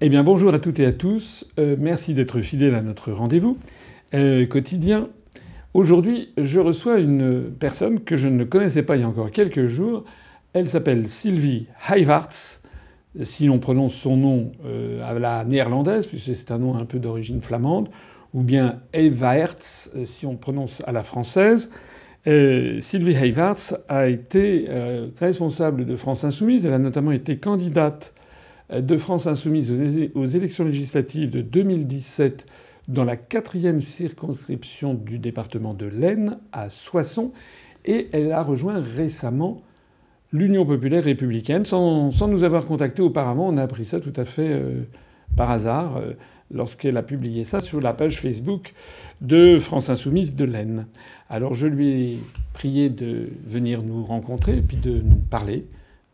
[0.00, 1.44] Eh bien, bonjour à toutes et à tous.
[1.58, 3.58] Euh, merci d'être fidèles à notre rendez-vous
[4.14, 5.08] euh, quotidien.
[5.74, 9.66] Aujourd'hui, je reçois une personne que je ne connaissais pas il y a encore quelques
[9.66, 10.04] jours.
[10.52, 12.60] Elle s'appelle Sylvie Heivarts.
[13.22, 17.00] Si l'on prononce son nom euh, à la néerlandaise, puisque c'est un nom un peu
[17.00, 17.88] d'origine flamande,
[18.34, 21.70] ou bien Heivarts si on prononce à la française.
[22.24, 24.68] Sylvie Heivarts a été
[25.18, 26.66] responsable de France Insoumise.
[26.66, 28.14] Elle a notamment été candidate
[28.70, 29.72] de France Insoumise
[30.14, 32.46] aux élections législatives de 2017
[32.88, 37.32] dans la quatrième circonscription du département de l'Aisne, à Soissons,
[37.84, 39.62] et elle a rejoint récemment
[40.32, 41.64] l'Union populaire républicaine.
[41.64, 44.82] Sans, nous avoir contacté auparavant, on a appris ça tout à fait euh,
[45.36, 46.12] par hasard euh,
[46.50, 48.72] lorsqu'elle a publié ça sur la page Facebook
[49.20, 50.86] de France Insoumise de l'Aisne.
[51.28, 52.18] Alors je lui ai
[52.54, 55.66] prié de venir nous rencontrer et puis de nous parler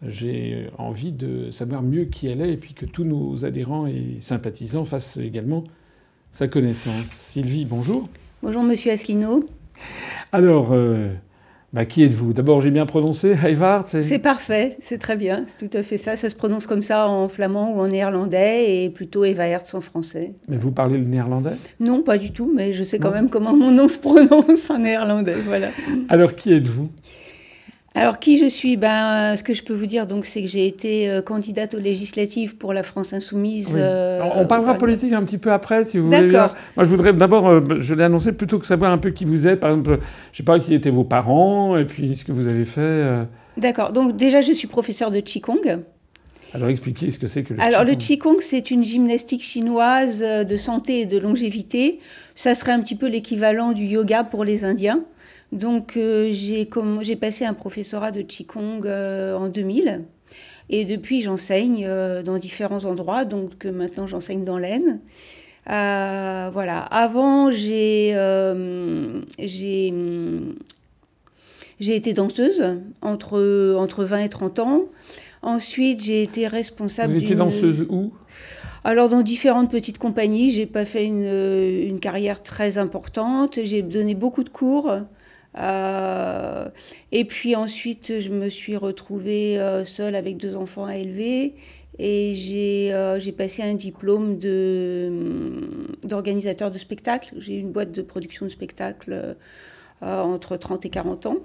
[0.06, 4.16] j'ai envie de savoir mieux qui elle est et puis que tous nos adhérents et
[4.20, 5.64] sympathisants fassent également
[6.32, 7.06] sa connaissance.
[7.06, 8.08] Sylvie, bonjour.
[8.42, 9.44] Bonjour Monsieur Asselineau.
[10.32, 11.12] Alors, euh,
[11.72, 12.32] bah, qui êtes-vous?
[12.32, 16.16] D'abord, j'ai bien prononcé Heivart C'est parfait, c'est très bien, c'est tout à fait ça.
[16.16, 20.34] Ça se prononce comme ça en flamand ou en néerlandais et plutôt Heivart en français.
[20.48, 21.56] Mais vous parlez le néerlandais?
[21.80, 24.78] Non, pas du tout, mais je sais quand même comment mon nom se prononce en
[24.78, 25.34] néerlandais.
[25.46, 25.68] Voilà.
[26.08, 26.90] Alors, qui êtes-vous?
[27.96, 28.76] Alors qui je suis?
[28.76, 31.78] Ben, ce que je peux vous dire, donc, c'est que j'ai été euh, candidate aux
[31.78, 33.68] législatives pour la France insoumise.
[33.76, 36.26] Euh, on parlera politique un petit peu après, si vous voulez.
[36.26, 36.56] D'accord.
[36.76, 39.46] Moi, je voudrais d'abord, euh, je l'ai annoncé, plutôt que savoir un peu qui vous
[39.46, 39.60] êtes.
[39.60, 40.00] Par exemple,
[40.32, 43.26] je sais pas qui étaient vos parents et puis ce que vous avez fait.
[43.56, 43.92] D'accord.
[43.92, 45.82] Donc déjà, je suis professeur de qigong.
[46.52, 50.56] Alors expliquez ce que c'est que le Alors le qigong, c'est une gymnastique chinoise de
[50.56, 52.00] santé et de longévité.
[52.34, 55.00] Ça serait un petit peu l'équivalent du yoga pour les Indiens.
[55.52, 60.02] Donc euh, j'ai passé un professorat de Qigong euh, en 2000.
[60.70, 63.24] Et depuis, j'enseigne euh, dans différents endroits.
[63.24, 65.00] Donc maintenant, j'enseigne dans l'Aisne.
[65.66, 66.80] voilà.
[66.90, 68.14] Avant, j'ai
[71.80, 74.84] j'ai été danseuse entre, entre 20 et 30 ans.
[75.42, 77.12] Ensuite, j'ai été responsable.
[77.12, 78.12] Vous étiez danseuse où?
[78.86, 83.58] Alors dans différentes petites compagnies, j'ai pas fait une, une, carrière très importante.
[83.64, 84.90] J'ai donné beaucoup de cours.
[85.56, 86.68] Euh,
[87.12, 91.54] et puis ensuite, je me suis retrouvée euh, seule avec deux enfants à élever.
[91.98, 94.38] Et j'ai euh, passé un diplôme
[96.02, 97.34] d'organisateur de, spectacle.
[97.38, 99.36] J'ai une boîte de production de spectacle
[100.00, 101.36] entre 30 et 40 ans.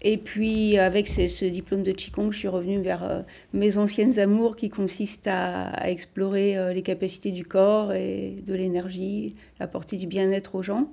[0.00, 4.68] Et puis, avec ce, diplôme de Qigong, je suis revenue vers mes anciennes amours qui
[4.68, 10.92] consistent à explorer les capacités du corps et de l'énergie, apporter du bien-être aux gens.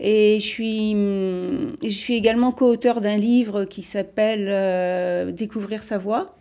[0.00, 6.36] Et je suis, je suis également co-auteur d'un livre qui s'appelle euh, Découvrir sa voix,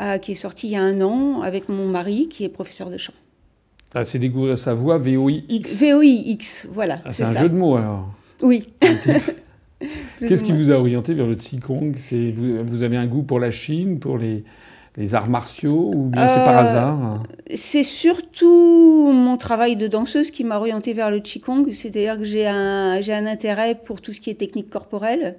[0.00, 2.90] euh, qui est sorti il y a un an avec mon mari qui est professeur
[2.90, 3.14] de chant.
[3.94, 7.00] Ah, c'est Découvrir sa voix, VOIX VOIX, voilà.
[7.04, 8.08] Ah, c'est un jeu de mots alors
[8.42, 8.62] Oui.
[10.20, 11.94] Qu'est-ce qui vous a orienté vers le Qigong?
[12.34, 14.44] Vous, vous avez un goût pour la Chine, pour les,
[14.96, 17.22] les arts martiaux ou bien c'est par euh, hasard
[17.54, 22.46] C'est surtout mon travail de danseuse qui m'a orientée vers le Qigong, c'est-à-dire que j'ai
[22.46, 25.36] un, j'ai un intérêt pour tout ce qui est technique corporelle.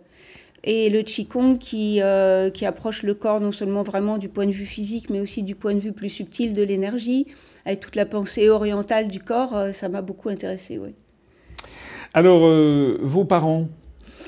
[0.63, 4.51] Et le Qigong qui, euh, qui approche le corps non seulement vraiment du point de
[4.51, 7.28] vue physique, mais aussi du point de vue plus subtil de l'énergie,
[7.66, 10.78] avec toute la pensée orientale du corps, euh, ça m'a beaucoup intéressée.
[10.78, 10.89] Oui.
[12.13, 12.50] Alors,
[13.01, 13.68] vos parents,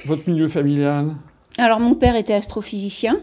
[0.05, 1.13] votre milieu familial?
[1.57, 3.21] Alors, mon père était astrophysicien.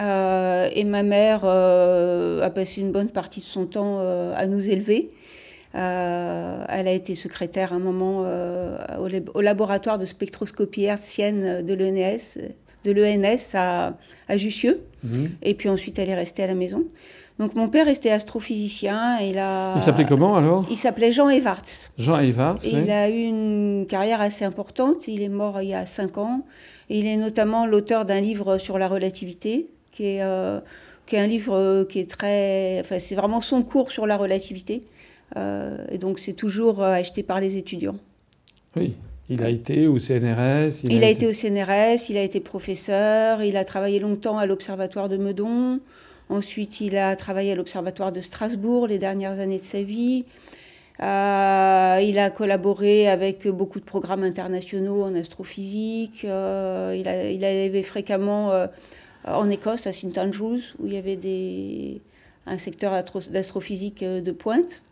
[0.00, 4.46] Euh, et ma mère euh, a passé une bonne partie de son temps euh, à
[4.46, 5.10] nous élever.
[5.74, 8.24] elle a été secrétaire à un moment
[9.34, 12.38] au, laboratoire de spectroscopie hertzienne de l'ENS,
[12.84, 13.94] de l'ENS à,
[14.28, 14.80] à Jussieu.
[15.04, 15.30] Mhm.
[15.42, 16.84] Et puis ensuite, elle est restée à la maison.
[17.38, 19.18] Donc mon père était astrophysicien.
[19.20, 19.74] Il a...
[19.74, 20.66] Il s'appelait comment alors?
[20.70, 21.90] Il s'appelait Jean Evarts.
[21.96, 22.58] Jean Evarts.
[22.64, 25.08] Il a eu une carrière assez importante.
[25.08, 26.44] Il est mort il y a cinq ans.
[26.90, 30.60] il est notamment l'auteur d'un livre sur la relativité qui est, euh,
[31.06, 32.78] qui est un livre euh, qui est très.
[32.80, 34.82] Enfin, c'est vraiment son cours sur la relativité.
[35.36, 37.96] Euh, et donc, c'est toujours acheté par les étudiants.
[38.76, 38.94] Oui.
[39.32, 41.28] Il a été au CNRS Il, a, été...
[41.28, 45.78] au CNRS, il a été professeur, il a travaillé longtemps à l'Observatoire de Meudon.
[46.28, 50.24] Ensuite, il a travaillé à l'Observatoire de Strasbourg les dernières années de sa vie.
[50.98, 51.04] il
[52.18, 56.24] a collaboré avec beaucoup de programmes internationaux en astrophysique.
[56.24, 58.66] il, a, il avait fréquemment euh,
[59.24, 62.00] en Écosse, à St Andrews, où il y avait des,
[62.46, 62.92] un secteur
[63.30, 64.82] d'astrophysique euh, de pointe.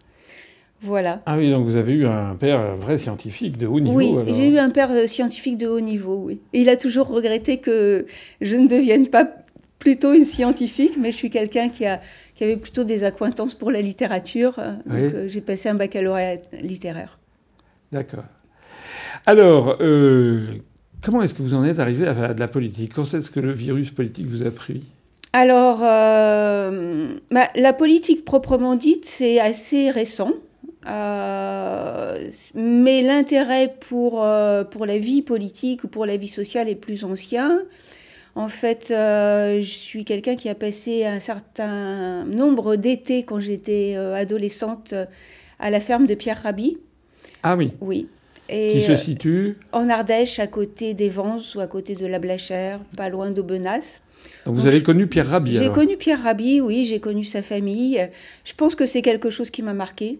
[0.80, 1.22] Voilà.
[1.26, 3.96] Ah oui, donc vous avez eu un père vrai scientifique de haut niveau.
[3.96, 6.40] Oui, j'ai eu un père euh, scientifique de haut niveau, oui.
[6.52, 8.06] Et il a toujours regretté que
[8.40, 9.28] je ne devienne pas
[9.80, 12.00] plutôt une scientifique, mais je suis quelqu'un qui, a,
[12.34, 14.58] qui avait plutôt des accointances pour la littérature.
[14.58, 17.18] Euh, donc euh, j'ai passé un baccalauréat littéraire.
[17.90, 18.24] D'accord.
[19.26, 20.58] Alors, euh,
[21.02, 22.92] comment est-ce que vous en êtes arrivé à faire de la politique?
[22.94, 24.82] Quand est-ce que le virus politique vous a pris?
[25.32, 30.32] Alors, bah, la politique proprement dite, c'est assez récent.
[32.54, 34.26] mais l'intérêt pour,
[34.70, 37.60] pour la vie politique ou pour la vie sociale est plus ancien.
[38.38, 43.94] En fait, euh, je suis quelqu'un qui a passé un certain nombre d'étés quand j'étais
[43.96, 45.06] euh, adolescente euh,
[45.58, 46.78] à la ferme de Pierre Rabhi.
[47.42, 47.72] Ah oui.
[47.80, 48.06] Oui.
[48.48, 52.80] Et qui se situe En Ardèche, à côté d'Evans ou à côté de la Blachère,
[52.96, 54.00] pas loin d'Aubenas.
[54.46, 58.08] Donc vous avez connu Pierre Rabhi J'ai connu Pierre Rabhi, oui, j'ai connu sa famille.
[58.44, 60.18] Je pense que c'est quelque chose qui m'a marqué.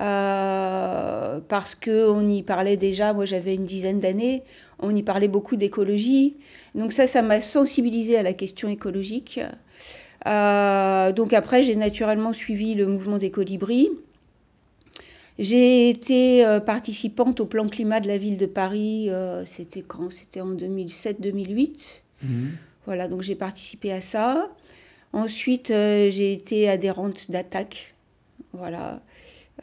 [0.00, 4.42] Euh, parce qu'on y parlait déjà, moi j'avais une dizaine d'années,
[4.78, 6.36] on y parlait beaucoup d'écologie.
[6.74, 9.40] Donc ça, ça m'a sensibilisé à la question écologique.
[10.26, 13.90] Euh, donc après, j'ai naturellement suivi le mouvement des colibris.
[15.42, 19.10] J'ai été euh, participante au plan climat de la ville de Paris,
[19.44, 20.10] c'était quand?
[20.10, 22.02] C'était en 2007-2008.
[22.22, 22.50] Mhm.
[22.86, 24.48] Voilà, donc j'ai participé à ça.
[25.12, 27.94] Ensuite, j'ai été adhérente d'Attaque.
[28.52, 29.02] Voilà.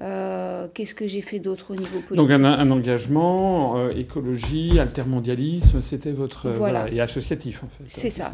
[0.01, 2.15] Euh, qu'est-ce que j'ai fait d'autre au niveau politique?
[2.15, 6.45] Donc un, engagement, euh, écologie, altermondialisme, c'était votre...
[6.45, 6.89] Euh, voilà.
[6.89, 7.83] et associatif en fait.
[7.87, 8.31] C'est ça.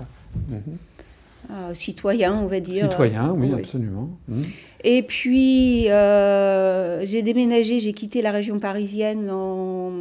[1.50, 1.76] Mhm.
[1.76, 2.84] citoyen, on va dire.
[2.84, 4.10] Citoyen, oui, absolument.
[4.28, 4.44] Mhm.
[4.84, 9.92] Et puis, j'ai déménagé, j'ai quitté la région parisienne en,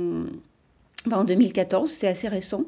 [1.06, 2.64] ben, en 2014, c'est assez récent.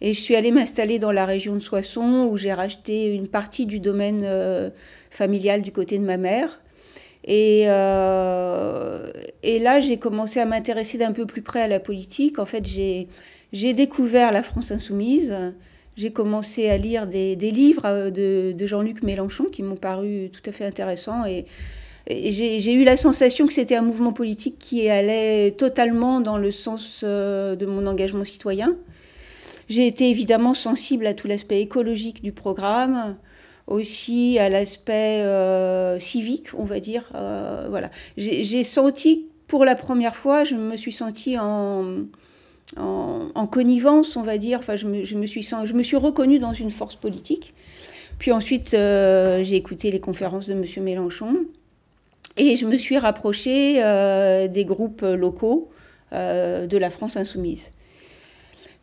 [0.00, 3.64] Et je suis allée m'installer dans la région de Soissons, où j'ai racheté une partie
[3.64, 4.26] du domaine
[5.10, 6.60] familial du côté de ma mère.
[7.26, 9.10] Et, euh,
[9.42, 12.38] et là, j'ai commencé à m'intéresser d'un peu plus près à la politique.
[12.38, 15.34] En fait, j'ai découvert la France insoumise.
[15.96, 20.52] J'ai commencé à lire des, livres euh, de, Jean-Luc Mélenchon qui m'ont paru tout à
[20.52, 21.24] fait intéressants.
[21.26, 21.44] Et,
[22.06, 27.00] j'ai eu la sensation que c'était un mouvement politique qui allait totalement dans le sens
[27.02, 28.76] euh, de mon engagement citoyen.
[29.70, 33.16] J'ai été évidemment sensible à tout l'aspect écologique du programme
[33.66, 37.04] aussi à l'aspect euh, civique, on va dire.
[37.70, 37.88] Voilà.
[38.18, 42.04] J'ai senti, pour la première fois, je me suis sentie en,
[42.76, 44.58] en, connivence, on va dire.
[44.58, 47.54] Enfin, je me, suis, je me suis reconnue dans une force politique.
[48.18, 50.64] Puis ensuite, euh, j'ai écouté les conférences de M.
[50.82, 51.36] Mélenchon
[52.36, 53.74] et je me suis rapprochée
[54.48, 55.70] des groupes locaux
[56.12, 57.70] de la France insoumise.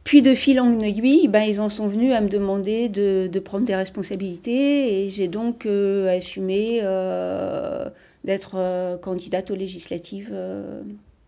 [0.04, 3.40] Puis de fil en aiguille, ben, ils en sont venus à me demander de, de
[3.40, 7.88] prendre des responsabilités et j'ai donc euh, assumé euh,
[8.24, 10.34] d'être euh, candidate aux législatives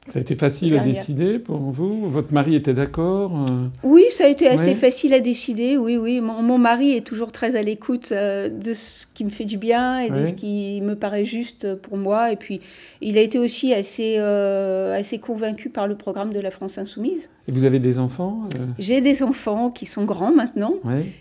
[0.09, 2.09] ça a été facile à décider pour vous?
[2.09, 5.77] Votre mari était d'accord euh Oui, ça a été assez facile à décider.
[5.77, 6.19] Oui, oui.
[6.19, 9.99] Mon, mari est toujours très à l'écoute euh, de ce qui me fait du bien
[9.99, 12.33] et de ce qui me paraît juste pour moi.
[12.33, 12.59] Et puis,
[12.99, 17.29] il a été aussi assez, euh, assez convaincu par le programme de la France Insoumise.
[17.47, 20.75] Et vous avez des enfants J'ai des enfants qui sont grands maintenant.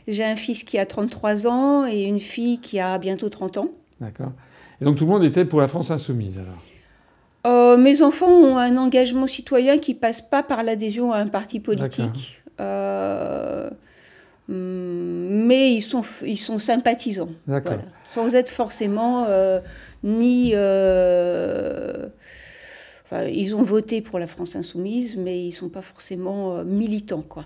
[0.08, 3.68] J'ai un fils qui a 33 ans et une fille qui a bientôt 30 ans.
[4.00, 4.32] D'accord.
[4.80, 6.58] Et donc tout le monde était pour la France Insoumise alors?
[7.46, 11.60] Euh, mes enfants ont un engagement citoyen qui passe pas par l'adhésion à un parti
[11.60, 12.40] politique.
[12.60, 13.68] Euh,
[14.48, 17.30] mais ils sont, ils sont sympathisants.
[18.10, 19.60] Sans être forcément euh,
[20.04, 20.54] ni.
[23.04, 27.24] Enfin, ils ont voté pour la France Insoumise, mais ils ne sont pas forcément militants.
[27.26, 27.44] Quoi.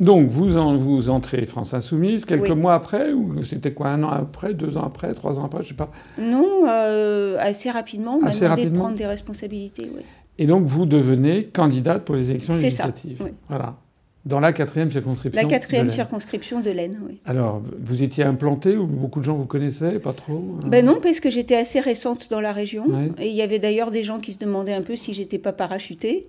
[0.00, 4.10] Donc, vous, en, vous entrez France Insoumise quelques mois après, ou c'était quoi, un an
[4.10, 8.24] après, deux ans après, trois ans après, je sais pas Non, euh, assez rapidement, on
[8.24, 10.02] m'a demandé de prendre des responsabilités, oui.
[10.38, 13.18] Et donc, vous devenez candidate pour les élections législatives.
[13.18, 13.30] Ça, oui.
[13.48, 13.76] Voilà.
[14.24, 15.42] Dans la quatrième circonscription.
[15.42, 17.20] La quatrième circonscription de l'Aisne, oui.
[17.24, 20.68] Alors, vous étiez implantée ou beaucoup de gens vous connaissaient, pas trop hein?
[20.68, 22.86] Ben non, parce que j'étais assez récente dans la région.
[23.18, 25.52] Et il y avait d'ailleurs des gens qui se demandaient un peu si j'étais pas
[25.52, 26.28] parachutée.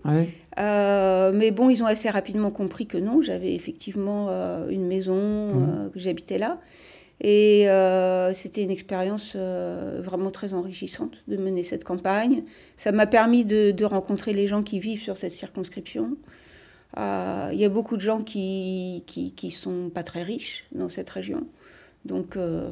[0.59, 5.15] Euh, mais bon, ils ont assez rapidement compris que non, j'avais effectivement euh, une maison,
[5.15, 6.59] euh, que j'habitais là.
[7.21, 7.67] Et
[8.33, 12.43] c'était une expérience vraiment très enrichissante de mener cette campagne.
[12.75, 16.17] Ça m'a permis de, de rencontrer les gens qui vivent sur cette circonscription.
[16.97, 20.89] Euh, il y a beaucoup de gens qui, qui, qui sont pas très riches dans
[20.89, 21.47] cette région.
[22.05, 22.69] Donc, euh,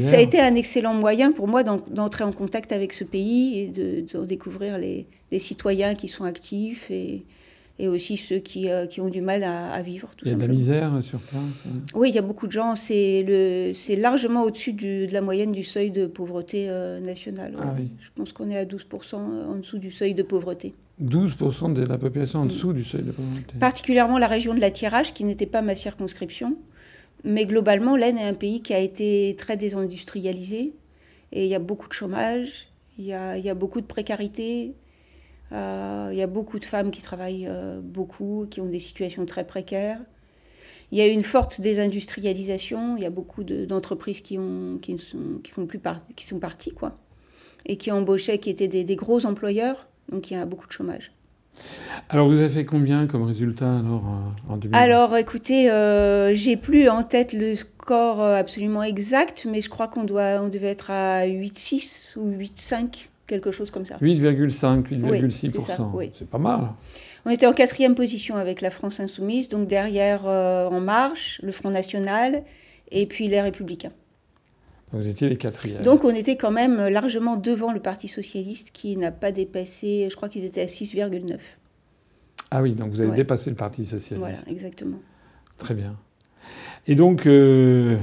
[0.00, 3.68] ça a été un excellent moyen pour moi d'entrer en contact avec ce pays et
[3.68, 7.24] de, découvrir les, les, citoyens qui sont actifs et,
[7.78, 10.08] et aussi ceux qui, euh, qui, ont du mal à, vivre.
[10.16, 11.42] Tout il y a de la misère sur place
[11.94, 12.76] Oui, il y a beaucoup de gens.
[12.76, 16.68] C'est largement au-dessus de la moyenne du seuil de pauvreté
[17.04, 17.54] nationale.
[17.58, 20.74] Ah Je pense qu'on est à 12% en dessous du seuil de pauvreté.
[21.02, 23.58] 12% de la population en dessous du seuil de pauvreté.
[23.58, 26.56] Particulièrement la région de la Tirage, qui n'était pas ma circonscription.
[27.24, 30.72] Mais globalement, l'Aisne est un pays qui a été très désindustrialisé.
[31.32, 33.86] Et il y a beaucoup de chômage, il y a, il y a beaucoup de
[33.86, 34.74] précarité.
[35.52, 39.26] Euh, il y a beaucoup de femmes qui travaillent euh, beaucoup, qui ont des situations
[39.26, 39.98] très précaires.
[40.92, 42.96] Il y a une forte désindustrialisation.
[42.96, 46.26] Il y a beaucoup de- d'entreprises qui, ont, qui, sont, qui, font plus par- qui
[46.26, 46.96] sont parties, quoi.
[47.66, 49.86] Et qui embauchaient, qui étaient des, des gros employeurs.
[50.10, 51.12] Donc il y a beaucoup de chômage.
[52.08, 54.02] Alors vous avez fait combien comme résultat alors
[54.48, 59.60] euh, en 2000 Alors, écoutez, euh, j'ai plus en tête le score absolument exact, mais
[59.60, 63.96] je crois qu'on doit, on devait être à 8,6 ou 8,5, quelque chose comme ça.
[64.00, 65.60] 8,5, Oui, 8,6%.
[65.60, 66.10] c'est oui.
[66.30, 66.68] Pas mal.
[67.26, 71.52] On était en quatrième position avec la France Insoumise, donc derrière euh, En Marche, le
[71.52, 72.42] Front National
[72.90, 73.92] et puis les Républicains.
[74.92, 75.82] Vous étiez les quatrièmes.
[75.82, 80.14] Donc on était quand même largement devant le Parti Socialiste qui n'a pas dépassé, je
[80.16, 81.38] crois qu'ils étaient à 6,9.
[82.50, 83.16] Ah oui, donc vous avez Ouais.
[83.16, 84.18] dépassé le Parti Socialiste.
[84.18, 84.98] Voilà, exactement.
[85.58, 85.96] Très bien.
[86.86, 87.96] Et donc, euh,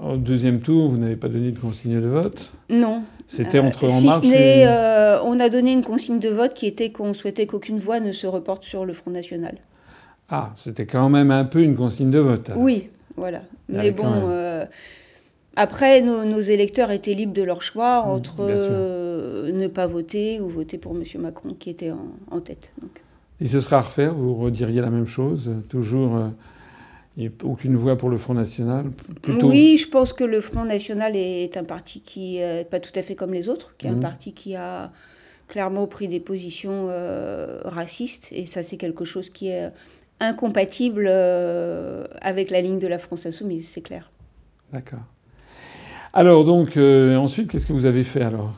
[0.00, 2.50] au deuxième tour, vous n'avez pas donné de consigne de vote?
[2.70, 4.66] Non, C'était Euh, entre En si Marche ce et...
[4.66, 8.10] euh, on a donné une consigne de vote qui était qu'on souhaitait qu'aucune voix ne
[8.12, 9.56] se reporte sur le Front National.
[10.30, 12.50] Ah, c'était quand même un peu une consigne de vote.
[12.50, 12.60] alors.
[12.62, 13.42] Oui, voilà.
[13.68, 14.64] Mais bon, euh,
[15.56, 20.40] après, nos, nos électeurs étaient libres de leur choix Mm, entre euh, ne pas voter
[20.40, 21.02] ou voter pour M.
[21.20, 22.72] Macron qui était en, en tête.
[22.82, 23.02] Donc.
[23.40, 26.18] Et ce sera à refaire, vous rediriez la même chose Toujours
[27.18, 28.90] euh, il n'y a aucune voix pour le Front National
[29.22, 29.48] Plutôt...
[29.48, 33.02] Oui, je pense que le Front National est un parti qui n'est pas tout à
[33.02, 34.92] fait comme les autres, qui est un parti qui a
[35.48, 39.70] clairement pris des positions euh, racistes, et ça c'est quelque chose qui est
[40.20, 44.10] incompatible euh, avec la ligne de la France insoumise, c'est clair.
[44.72, 45.00] D'accord.
[46.12, 48.52] Alors, donc, euh, ensuite, qu'est-ce que vous avez fait alors?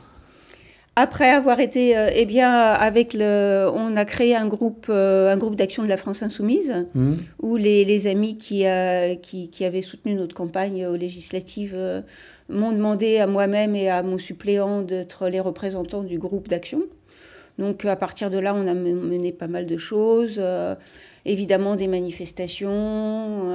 [0.97, 5.37] Après avoir été, euh, eh bien, avec le, on a créé un groupe, euh, un
[5.37, 9.65] groupe d'action de la France insoumise, Hmm où les, les amis qui, euh, qui, qui
[9.65, 11.77] avaient soutenu notre campagne aux législatives
[12.49, 16.83] m'ont demandé à moi-même et à mon suppléant d'être les représentants du groupe d'action.
[17.59, 20.41] Donc à partir de là, on a men- mené pas mal de choses,
[21.25, 23.51] évidemment des manifestations,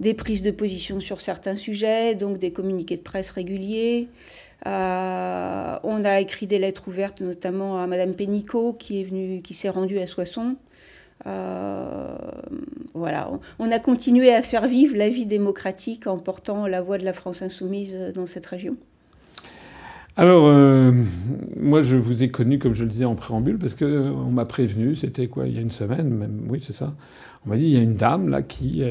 [0.00, 4.08] des prises de position sur certains sujets, donc des communiqués de presse réguliers.
[4.66, 9.54] Euh, on a écrit des lettres ouvertes, notamment à Madame Pénicaud, qui est venue, qui
[9.54, 10.56] s'est rendue à Soissons.
[11.26, 12.16] Euh,
[12.94, 17.04] voilà, on, a continué à faire vivre la vie démocratique en portant la voix de
[17.04, 18.76] la France insoumise dans cette région.
[20.16, 20.92] Alors, euh,
[21.58, 24.30] moi, je vous ai connu, comme je le disais en préambule, parce que euh, on
[24.30, 26.94] m'a prévenu, c'était quoi, il y a une semaine, même, oui, c'est ça.
[27.44, 28.82] On m'a dit, il y a une dame, là, qui,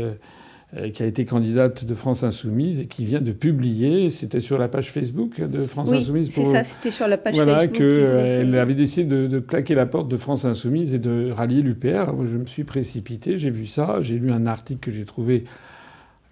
[0.93, 4.67] qui a été candidate de France Insoumise et qui vient de publier, c'était sur la
[4.67, 6.29] page Facebook de France oui, Insoumise.
[6.29, 7.77] c'est ça, c'était sur la page voilà, Facebook.
[7.77, 11.31] groupe, qu'elle euh, avait décidé de, de claquer la porte de France Insoumise et de
[11.31, 12.13] rallier l'UPR.
[12.13, 15.45] Moi, je me suis précipité, j'ai vu ça, j'ai lu un article que j'ai trouvé,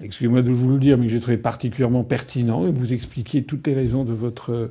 [0.04, 3.66] excusez-moi de vous le dire, mais que j'ai trouvé particulièrement pertinent, et vous expliquiez toutes
[3.66, 4.70] les raisons de votre,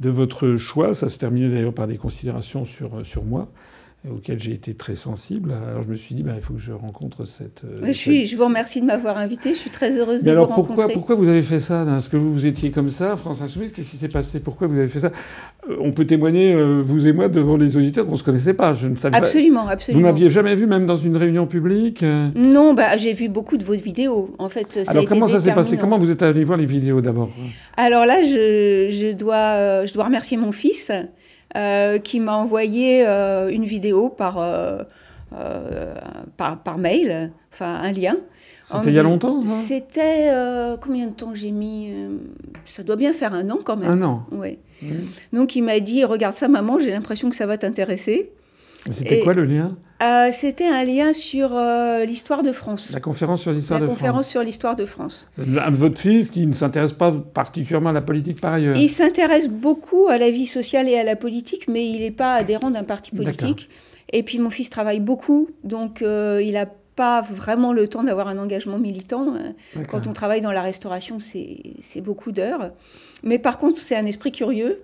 [0.00, 0.92] de votre choix.
[0.92, 3.48] Ça se terminait d'ailleurs par des considérations sur, sur moi,
[4.10, 5.52] auxquelles j'ai été très sensible.
[5.70, 7.62] Alors je me suis dit, bah, il faut que je rencontre cette...
[7.64, 10.26] euh, je, suis, cette- je vous remercie de m'avoir invité, je suis très heureuse de
[10.26, 10.94] mais alors vous pourquoi, rencontrer.
[10.94, 13.72] pourquoi vous avez fait ça là Est-ce que vous, vous étiez comme ça, France Insoumise?
[13.74, 14.38] Qu'est-ce qui s'est passé?
[14.40, 15.10] Pourquoi vous avez fait ça?
[15.68, 18.54] Euh, On peut témoigner, euh, vous et moi, devant les auditeurs qu'on ne se connaissait
[18.54, 18.72] pas.
[18.72, 19.66] Je ne savais Absolument, pas.
[19.66, 20.02] Vous absolument.
[20.08, 22.28] m'aviez jamais vu, même dans une réunion publique euh?
[22.36, 24.34] Non, bah, j'ai vu beaucoup de vos vidéos.
[24.38, 25.76] En fait, ça a Alors été comment ça s'est passé?
[25.76, 27.30] Comment vous êtes allé voir les vidéos d'abord?
[27.76, 30.92] Alors là, je, je dois, euh, je dois remercier mon fils
[31.54, 34.82] qui m'a envoyé euh, une vidéo par, euh,
[35.34, 35.94] euh,
[36.36, 38.16] par, par mail, enfin un lien.
[38.70, 42.16] En C'était il y a longtemps C'était euh, combien de temps j'ai mis euh,
[42.66, 43.90] Ça doit bien faire un an quand même.
[43.90, 44.26] Un an.
[44.30, 44.86] Mmh.
[45.32, 48.30] Donc il m'a dit regarde ça maman, j'ai l'impression que ça va t'intéresser.
[48.90, 49.68] C'était quoi le lien?
[50.02, 52.92] Euh, C'était un lien sur euh, l'histoire de France.
[52.92, 54.30] La conférence sur l'histoire La de conférence France.
[54.30, 55.26] sur l'histoire de France.
[55.38, 58.76] Un de Votre fils qui ne s'intéresse pas particulièrement à la politique par ailleurs.
[58.76, 62.34] Il s'intéresse beaucoup à la vie sociale et à la politique, mais il n'est pas
[62.34, 63.68] adhérent d'un parti politique.
[64.12, 68.28] Et puis mon fils travaille beaucoup, donc euh, il n'a pas vraiment le temps d'avoir
[68.28, 69.34] un engagement militant.
[69.88, 72.72] Quand on travaille dans la restauration, c'est c'est beaucoup d'heures.
[73.22, 74.80] Mais par contre, c'est un esprit curieux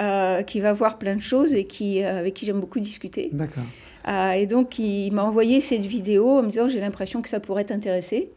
[0.00, 3.28] euh, qui va voir plein de choses et qui, euh, avec qui j'aime beaucoup discuter.
[3.32, 3.62] D'accord.
[4.08, 7.40] Euh, et donc, il m'a envoyé cette vidéo en me disant j'ai l'impression que ça
[7.40, 8.30] pourrait t'intéresser.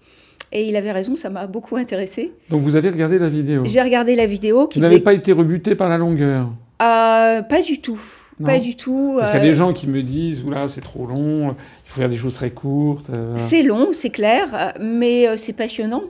[0.53, 2.31] Et il avait raison, ça m'a beaucoup intéressé.
[2.50, 3.63] Donc vous avez regardé la vidéo?
[3.65, 6.47] J'ai regardé la vidéo qui Vous n'avez pas été rebuté par la longueur?
[6.81, 8.00] Euh, pas du tout.
[8.39, 8.45] Non.
[8.45, 9.15] Pas du tout.
[9.17, 11.55] Parce qu'il y a euh, des gens qui me disent, oula, c'est trop long, il
[11.89, 13.09] faut faire des choses très courtes.
[13.17, 13.33] euh.
[13.36, 16.03] C'est long, c'est clair, euh, mais euh, c'est passionnant.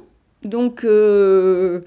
[0.43, 1.81] Donc, euh,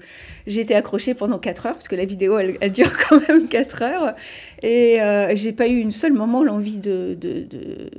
[0.47, 3.81] j'ai été accrochée pendant 4 heures, parce que la vidéo, elle, dure quand même 4
[3.81, 4.15] heures.
[4.61, 6.77] Et euh, j'ai pas eu une seule moment l'envie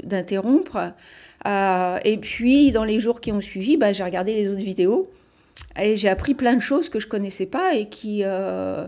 [0.04, 0.78] d'interrompre.
[0.78, 4.62] De, euh, et puis, dans les jours qui ont suivi, bah, j'ai regardé les autres
[4.62, 5.10] vidéos.
[5.80, 8.86] Et j'ai appris plein de choses que je connaissais pas et qui, euh,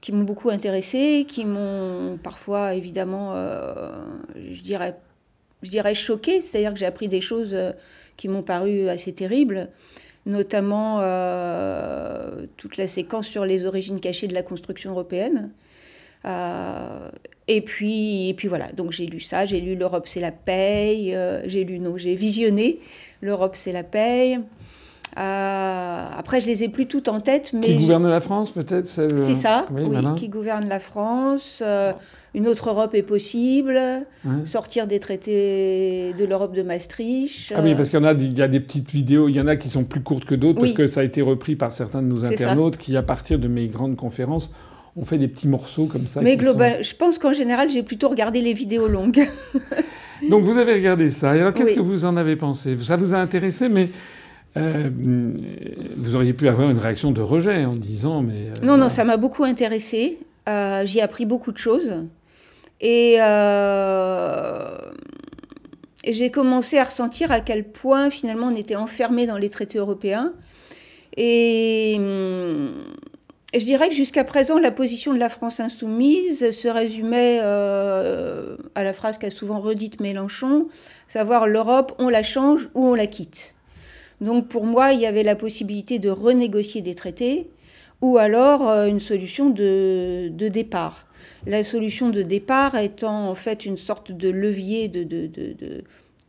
[0.00, 3.34] qui m'ont beaucoup intéressée, qui m'ont parfois, évidemment,
[4.36, 4.96] je dirais
[5.62, 7.56] je dirais choquée, c'est-à-dire que j'ai appris des choses
[8.16, 9.68] qui m'ont paru assez terribles
[10.26, 15.50] notamment euh, toute la séquence sur les origines cachées de la construction européenne.
[16.24, 17.10] Euh,
[17.48, 21.42] et puis, puis voilà, donc j'ai lu ça, j'ai lu L'Europe c'est la paix, euh,
[21.46, 22.78] j'ai lu, non, j'ai visionné
[23.20, 24.38] L'Europe c'est la paix.
[25.18, 27.52] Euh, après, je les ai plus toutes en tête.
[27.52, 29.84] Mais qui gouverne la France, peut-être C'est ça, oui,
[30.16, 31.62] qui gouverne la France.
[31.64, 31.92] Euh,
[32.34, 33.78] une autre Europe est possible.
[34.44, 37.52] Sortir des traités de l'Europe de Maastricht.
[37.54, 39.40] Ah oui, parce qu'il y en a, il y a des petites vidéos, il y
[39.40, 41.72] en a qui sont plus courtes que d'autres, parce que ça a été repris par
[41.72, 44.52] certains de nos internautes qui, à partir de mes grandes conférences,
[44.96, 46.20] ont fait des petits morceaux comme ça.
[46.20, 49.26] Mais global, je pense qu'en général, j'ai plutôt regardé les vidéos longues.
[50.30, 51.36] Donc vous avez regardé ça.
[51.36, 52.76] Et alors, qu'est-ce que vous en avez pensé?
[52.80, 53.88] Ça vous a intéressé, mais
[54.56, 54.90] euh,
[55.96, 58.48] vous auriez pu avoir une réaction de rejet en disant mais...
[58.50, 60.18] Euh, non, non, ça m'a beaucoup intéressé.
[60.48, 62.04] Euh, J'y ai appris beaucoup de choses.
[62.80, 63.16] Et,
[66.04, 70.32] j'ai commencé à ressentir à quel point finalement on était enfermé dans les traités européens.
[71.16, 77.38] Et, et je dirais que jusqu'à présent, la position de la France insoumise se résumait
[77.38, 80.66] à la phrase qu'a souvent redite Mélenchon,
[81.06, 83.54] savoir l'Europe, on la change ou on la quitte.
[84.22, 87.48] Donc pour moi, il y avait la possibilité de renégocier des traités
[88.00, 91.06] ou alors euh, une solution de, départ.
[91.46, 94.90] La solution de départ étant en fait une sorte de levier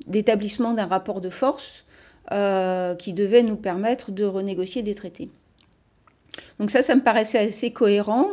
[0.07, 1.85] d'établissement d'un rapport de force
[2.31, 5.29] euh, qui devait nous permettre de renégocier des traités.
[6.59, 8.27] Donc ça, ça me paraissait assez cohérent.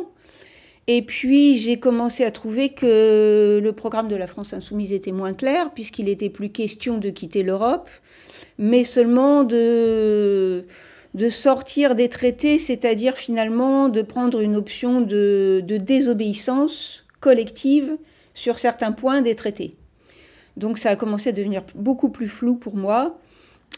[0.87, 5.33] Et puis j'ai commencé à trouver que le programme de la France insoumise était moins
[5.33, 7.87] clair, puisqu'il était plus question de quitter l'Europe,
[8.61, 10.65] mais seulement de,
[11.15, 17.97] de sortir des traités, c'est-à-dire finalement de prendre une option de, de, désobéissance collective
[18.35, 19.75] sur certains points des traités.
[20.57, 23.17] Donc ça a commencé à devenir beaucoup plus flou pour moi,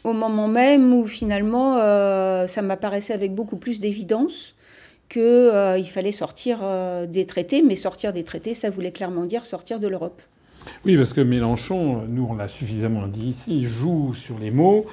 [0.04, 4.54] au moment même où finalement euh, ça m'apparaissait avec beaucoup plus d'évidence
[5.08, 9.46] qu'il euh, fallait sortir euh, des traités, mais sortir des traités, ça voulait clairement dire
[9.46, 10.22] sortir de l'Europe.
[10.86, 14.86] Oui, parce que Mélenchon, nous on l'a suffisamment dit ici, joue sur les mots.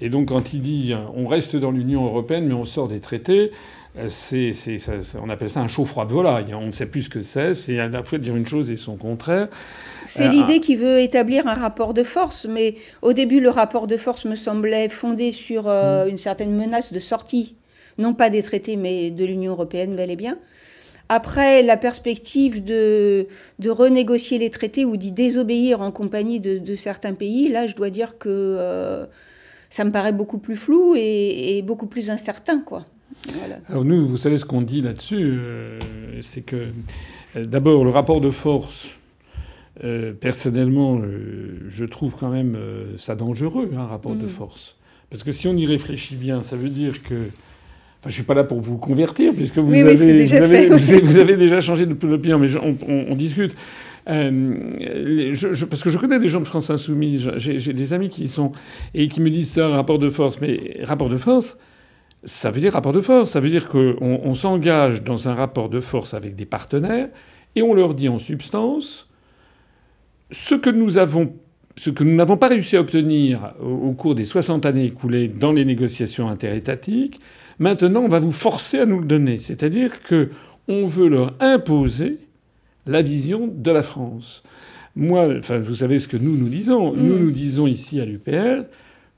[0.00, 3.50] Et donc quand il dit on reste dans l'Union européenne mais on sort des traités,
[3.98, 4.52] euh, c'est,
[5.20, 6.54] on appelle ça un chaud-froid de volaille.
[6.54, 7.54] On ne sait plus ce que c'est.
[7.54, 9.48] C'est à la fois dire une chose et son contraire.
[10.06, 12.46] C'est euh, l'idée qui veut établir un rapport de force.
[12.48, 16.08] Mais au début, le rapport de force me semblait fondé sur euh, mm.
[16.10, 17.56] une certaine menace de sortie,
[17.98, 20.38] non pas des traités, mais de l'Union européenne bel et bien.
[21.08, 27.14] Après, la perspective de, de renégocier les traités ou d'y désobéir en compagnie de, certains
[27.14, 29.06] pays, là, je dois dire que euh,
[29.70, 32.84] ça me paraît beaucoup plus flou et, beaucoup plus incertain, quoi.
[33.70, 35.78] Alors nous, vous savez ce qu'on dit là-dessus, euh,
[36.20, 36.66] c'est que
[37.36, 38.88] euh, d'abord le rapport de force.
[40.20, 41.00] personnellement,
[41.68, 42.58] je trouve quand même
[42.98, 44.28] ça dangereux, un rapport de mm.
[44.28, 44.76] force.
[45.08, 47.30] Parce que si on y réfléchit bien, ça veut dire que
[48.00, 51.60] Enfin, je suis pas là pour vous convertir, puisque vous, avez, déjà vous, avez, déjà
[51.60, 53.56] changé d'opinion, mais on, discute.
[54.08, 54.84] Euh,
[55.68, 58.52] parce que je connais des gens de France Insoumise, j'ai des amis qui y sont
[58.94, 60.40] et qui me disent ça, rapport de force.
[60.40, 61.58] Mais rapport de force,
[62.22, 63.32] ça veut dire rapport de force.
[63.32, 67.08] Ça veut dire qu'on on, s'engage dans un rapport de force avec des partenaires
[67.56, 69.08] et on leur dit en substance
[70.30, 71.32] ce que nous avons
[71.76, 75.52] ce que nous n'avons pas réussi à obtenir au cours des 60 années écoulées dans
[75.52, 77.20] les négociations interétatiques,
[77.58, 79.38] Maintenant, on va vous forcer à nous le donner.
[79.38, 80.30] C'est-à-dire que
[80.68, 82.18] on veut leur imposer
[82.86, 84.42] la vision de la France.
[84.96, 86.92] Moi, enfin, vous savez ce que nous nous disons.
[86.94, 87.20] Nous mm.
[87.20, 88.64] nous disons ici à l'UPR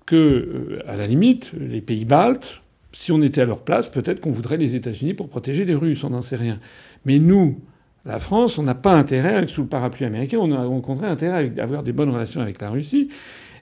[0.06, 4.20] que, euh, à la limite, les pays baltes, si on était à leur place, peut-être
[4.20, 6.02] qu'on voudrait les États-Unis pour protéger les Russes.
[6.04, 6.58] On n'en sait rien.
[7.04, 7.60] Mais nous,
[8.04, 11.52] la France, on n'a pas intérêt, sous le parapluie américain, on a au contraire intérêt
[11.58, 13.10] à avoir des bonnes relations avec la Russie.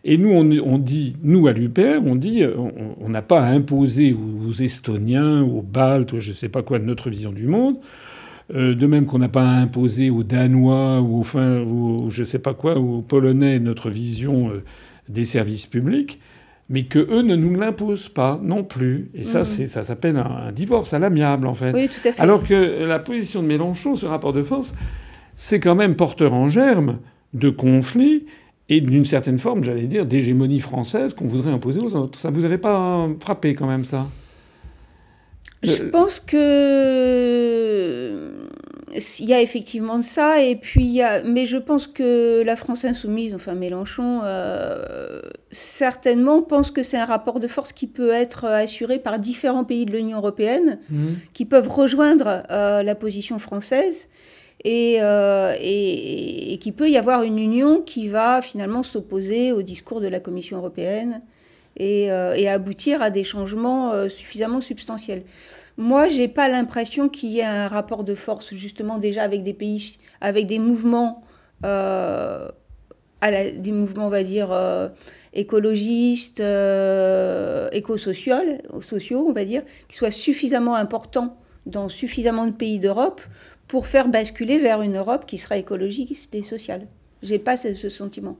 [0.05, 2.43] Et nous, on, dit, nous à l'UPR, on dit,
[3.01, 7.11] on n'a pas à imposer aux, Estoniens, aux Baltes, je ne sais pas quoi, notre
[7.11, 7.77] vision du monde.
[8.55, 12.55] Euh, de même qu'on n'a pas à imposer aux Danois ou aux, je sais pas
[12.55, 14.65] quoi, aux Polonais notre vision euh,
[15.11, 16.19] des services publics,
[16.71, 19.11] mais que eux ne nous l'imposent pas non plus.
[19.15, 19.45] Et ça, mmh.
[19.45, 21.73] c'est, ça s'appelle un, divorce à l'amiable, en fait.
[21.75, 22.23] Oui, tout à fait.
[22.23, 24.75] Alors que la position de Mélenchon, ce rapport de force,
[25.37, 27.01] c'est quand même porteur en germe
[27.35, 28.25] de conflits
[28.69, 32.19] et d'une certaine forme, j'allais dire, d'hégémonie française qu'on voudrait imposer aux autres.
[32.19, 34.07] Ça vous avait pas frappé quand même ça?
[35.63, 36.39] Je pense que
[39.19, 42.43] il y a effectivement de ça, et puis il y a, mais je pense que
[42.43, 47.87] la France insoumise, enfin Mélenchon, euh, certainement pense que c'est un rapport de force qui
[47.87, 51.17] peut être assuré par différents pays de l'Union européenne, mhm.
[51.35, 54.09] qui peuvent rejoindre euh, la position française.
[54.67, 60.01] Euh, et, et, qu'il peut y avoir une union qui va finalement s'opposer au discours
[60.01, 61.23] de la Commission européenne
[61.77, 65.23] et, et aboutir à des changements suffisamment substantiels.
[65.79, 69.55] Moi, j'ai pas l'impression qu'il y ait un rapport de force, justement, déjà avec des
[69.55, 71.23] pays, avec des mouvements,
[71.65, 72.49] euh,
[73.23, 74.89] des mouvements, on va dire, euh,
[75.35, 78.35] écologistes, euh, éco-sociaux,
[78.81, 81.37] sociaux, on va dire, qui soient suffisamment importants
[81.69, 83.21] dans suffisamment de pays d'Europe
[83.69, 86.87] pour faire basculer vers une Europe qui sera écologiste et sociale.
[87.23, 88.37] J'ai pas ce, sentiment.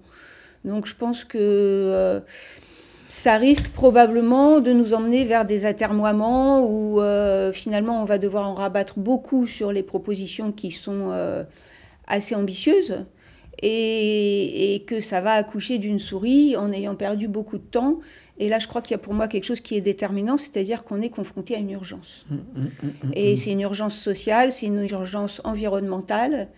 [0.65, 2.21] Donc, je pense que euh,
[3.09, 8.49] ça risque probablement de nous emmener vers des atermoiements où euh, finalement on va devoir
[8.49, 11.45] en rabattre beaucoup sur les propositions qui sont euh,
[12.07, 13.05] assez ambitieuses
[13.63, 17.99] et, que ça va accoucher d'une souris en ayant perdu beaucoup de temps.
[18.39, 20.85] Et là, je crois qu'il y a pour moi quelque chose qui est déterminant, c'est-à-dire
[20.85, 22.25] qu'on est confronté à une urgence.
[22.31, 26.49] Mmh, mmh, mmh, et c'est une urgence sociale, c'est une urgence environnementale.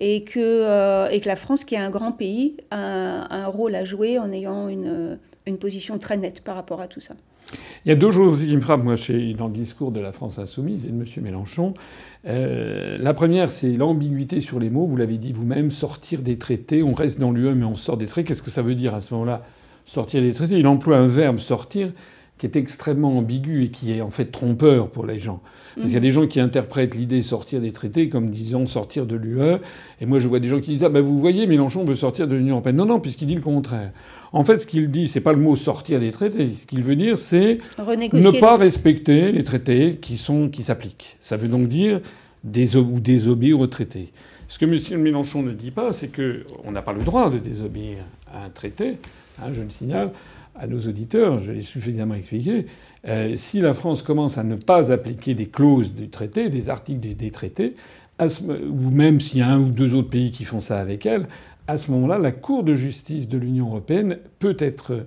[0.00, 3.74] Et que, euh, et que la France, qui est un grand pays, a un rôle
[3.74, 7.14] à jouer en ayant une, une position très nette par rapport à tout ça.
[7.84, 8.94] Il y a deux choses qui me frappent, moi,
[9.36, 11.06] dans le discours de la France insoumise et de M.
[11.22, 11.74] Mélenchon.
[12.26, 14.86] Euh, la première, c'est l'ambiguïté sur les mots.
[14.86, 16.82] Vous l'avez dit vous-même, sortir des traités.
[16.82, 18.28] On reste dans l'UE, mais on sort des traités.
[18.28, 19.42] Qu'est-ce que ça veut dire à ce moment-là,
[19.86, 20.58] sortir des traités?
[20.58, 21.92] Il emploie un verbe, sortir,
[22.36, 25.40] qui est extrêmement ambigu et qui est en fait trompeur pour les gens.
[25.76, 29.06] Parce qu'il y a des gens qui interprètent l'idée sortir des traités comme disant sortir
[29.06, 29.58] de l'UE.
[30.00, 32.26] Et moi, je vois des gens qui disent Ah ben vous voyez, Mélenchon veut sortir
[32.26, 32.76] de l'Union européenne.
[32.76, 33.92] Non, non, puisqu'il dit le contraire.
[34.32, 36.50] En fait, ce qu'il dit, c'est pas le mot sortir des traités.
[36.56, 41.16] Ce qu'il veut dire, c'est ne pas respecter les traités qui sont qui s'appliquent.
[41.20, 42.00] Ça veut donc dire
[42.44, 44.12] ou désobéir aux traités.
[44.46, 45.02] Ce que M.
[45.02, 47.98] Mélenchon ne dit pas, c'est qu'on n'a pas le droit de désobéir
[48.32, 48.96] à un traité.
[49.40, 50.10] Hein, je le signale
[50.58, 52.66] à nos auditeurs, je l'ai suffisamment expliqué.
[53.06, 57.14] Euh, si la France commence à ne pas appliquer des clauses du traité, des articles
[57.14, 57.74] des, traités,
[58.20, 61.28] ou même s'il y a un ou deux autres pays qui font ça avec elle,
[61.68, 65.04] à ce moment-là, la Cour de justice de l'Union européenne peut être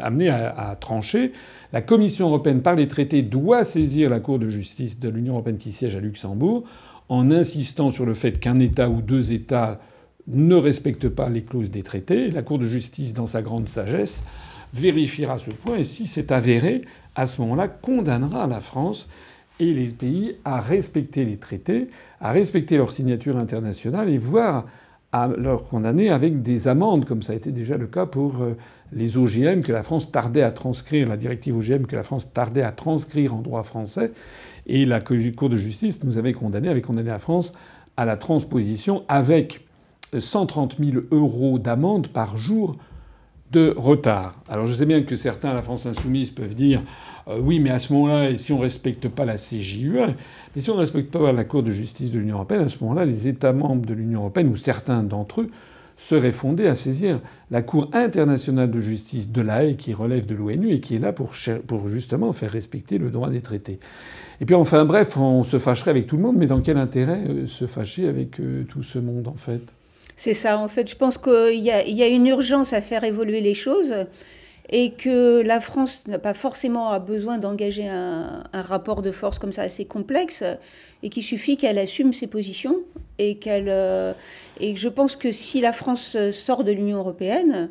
[0.00, 1.32] amenée à, trancher.
[1.72, 5.58] La Commission européenne, par les traités, doit saisir la Cour de justice de l'Union européenne
[5.58, 6.62] qui siège à Luxembourg
[7.08, 9.80] en insistant sur le fait qu'un État ou deux États
[10.28, 12.30] ne respectent pas les clauses des traités.
[12.30, 14.22] La Cour de justice, dans sa grande sagesse,
[14.72, 16.82] vérifiera ce point et si c'est avéré,
[17.14, 19.08] à ce moment-là, condamnera la France
[19.58, 21.88] et les pays à respecter les traités,
[22.20, 24.66] à respecter leurs signatures internationales et voire
[25.12, 28.56] à leur condamner avec des amendes, comme ça a été déjà le cas pour euh,
[28.92, 32.62] les OGM que la France tardait à transcrire, la directive OGM que la France tardait
[32.62, 34.12] à transcrire en droit français.
[34.66, 37.54] Et la Cour de justice nous avait condamné, avait condamné la France
[37.96, 39.64] à la transposition avec
[40.16, 42.72] 130 000 euros d'amende par jour
[43.52, 44.40] de retard.
[44.48, 46.82] Alors je sais bien que certains à la France insoumise peuvent dire
[47.28, 49.98] euh, oui, mais à ce moment-là, et si on ne respecte pas la CJUE,
[50.54, 52.78] mais si on ne respecte pas la Cour de justice de l'Union européenne, à ce
[52.82, 55.50] moment-là, les États membres de l'Union européenne, ou certains d'entre eux,
[55.96, 60.34] seraient fondés à saisir la Cour internationale de justice de la Haye, qui relève de
[60.34, 61.32] l'ONU et qui est là pour,
[61.88, 63.80] justement faire respecter le droit des traités.
[64.40, 67.22] Et puis enfin bref, on se fâcherait avec tout le monde, mais dans quel intérêt
[67.26, 69.62] euh, se fâcher avec euh, tout ce monde en fait?
[70.16, 70.88] C'est ça, en fait.
[70.88, 73.94] Je pense qu'il y, a une urgence à faire évoluer les choses
[74.68, 79.62] et que la France n'a pas forcément besoin d'engager un, rapport de force comme ça
[79.62, 80.42] assez complexe,
[81.04, 82.78] et qu'il suffit qu'elle assume ses positions,
[83.18, 84.12] et qu'elle euh,
[84.58, 87.70] et je pense que si la France sort de l'Union européenne,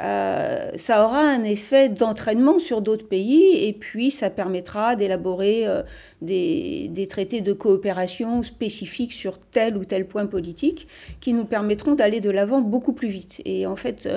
[0.00, 5.82] euh, ça aura un effet d'entraînement sur d'autres pays et puis ça permettra d'élaborer euh,
[6.22, 10.86] des, des, traités de coopération spécifiques sur tel ou tel point politique
[11.20, 13.42] qui nous permettront d'aller de l'avant beaucoup plus vite.
[13.44, 14.08] Et en fait,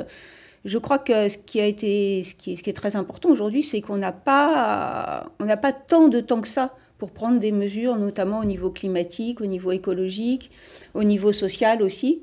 [0.66, 3.30] je crois que ce qui a été, ce qui est, ce qui est très important
[3.30, 7.52] aujourd'hui, c'est qu'on n'a pas, n'a pas tant de temps que ça pour prendre des
[7.52, 10.52] mesures, notamment au niveau climatique, au niveau écologique,
[10.94, 12.22] au niveau social aussi,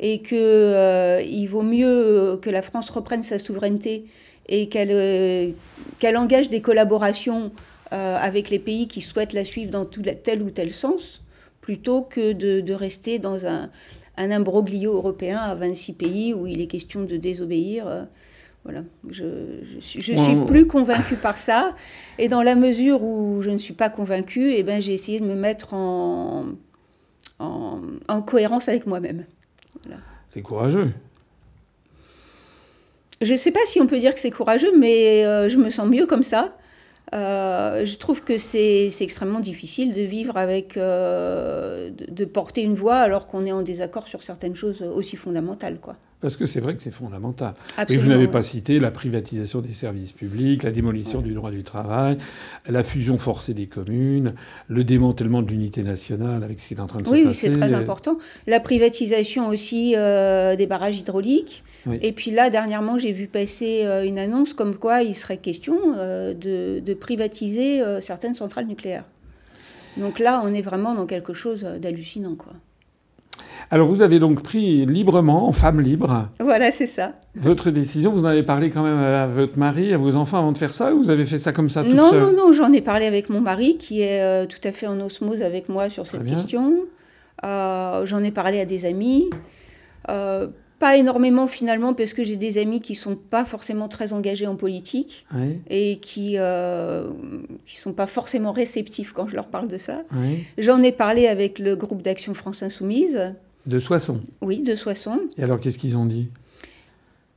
[0.00, 4.06] et que euh, il vaut mieux que la France reprenne sa souveraineté
[4.48, 5.50] et qu'elle euh,
[5.98, 7.52] qu'elle engage des collaborations
[7.92, 11.22] euh, avec les pays qui souhaitent la suivre dans tout, tel ou tel sens,
[11.60, 13.70] plutôt que de, de rester dans un
[14.16, 18.06] un imbroglio européen à 26 pays où il est question de désobéir.
[18.64, 19.24] Voilà, je,
[19.80, 21.74] je, suis, plus convaincue par ça.
[22.18, 25.24] Et dans la mesure où je ne suis pas convaincue, eh ben, j'ai essayé de
[25.24, 26.44] me mettre en,
[27.38, 29.24] en, cohérence avec moi-même.
[30.28, 30.92] C'est courageux.
[33.20, 35.70] Je ne sais pas si on peut dire que c'est courageux, mais euh, je me
[35.70, 36.56] sens mieux comme ça.
[37.12, 42.74] Euh, je trouve que c'est extrêmement difficile de vivre avec, euh, de, de, porter une
[42.74, 45.96] voix alors qu'on est en désaccord sur certaines choses aussi fondamentales, quoi.
[46.20, 47.54] Parce que c'est vrai que c'est fondamental.
[47.88, 51.62] Et vous n'avez pas cité la privatisation des services publics, la démolition du droit du
[51.62, 52.18] travail,
[52.68, 54.34] la fusion forcée des communes,
[54.68, 57.24] le démantèlement de l'unité nationale avec ce qui est en train de se passer.
[57.24, 58.18] Oui, c'est très important.
[58.46, 61.64] La privatisation aussi euh, des barrages hydrauliques.
[62.02, 65.78] Et puis là, dernièrement, j'ai vu passer euh, une annonce comme quoi il serait question
[65.96, 69.04] euh, de, de, privatiser certaines centrales nucléaires.
[69.96, 72.52] Donc là, on est vraiment dans quelque chose d'hallucinant, quoi.
[73.70, 76.28] Alors vous avez donc pris librement, en femme libre.
[76.40, 77.12] Voilà, c'est ça.
[77.34, 80.52] Votre décision, vous en avez parlé quand même à votre mari, à vos enfants avant
[80.52, 82.52] de faire ça, ou vous avez fait ça comme ça toute Non, seule non, non,
[82.52, 85.68] j'en ai parlé avec mon mari qui est euh, tout à fait en osmose avec
[85.68, 86.74] moi sur cette question.
[87.44, 89.30] Euh, j'en ai parlé à des amis.
[90.08, 94.46] Euh, pas énormément finalement parce que j'ai des amis qui sont pas forcément très engagés
[94.46, 95.26] en politique
[95.68, 97.10] et qui euh,
[97.66, 100.00] qui sont pas forcément réceptifs quand je leur parle de ça.
[100.56, 103.34] J'en ai parlé avec le groupe d'action France Insoumise.
[103.66, 104.20] De Soissons.
[104.40, 105.20] Oui, de Soissons.
[105.36, 106.28] Et alors qu'est-ce qu'ils ont dit?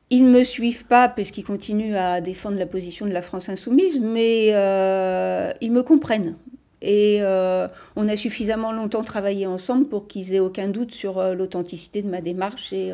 [0.10, 3.50] Ils ne me suivent pas parce qu'ils continuent à défendre la position de la France
[3.50, 6.36] insoumise, mais euh, ils me comprennent.
[6.82, 11.34] Et euh, on a suffisamment longtemps travaillé ensemble pour qu'ils aient aucun doute sur euh,
[11.34, 12.94] l'authenticité de ma démarche et,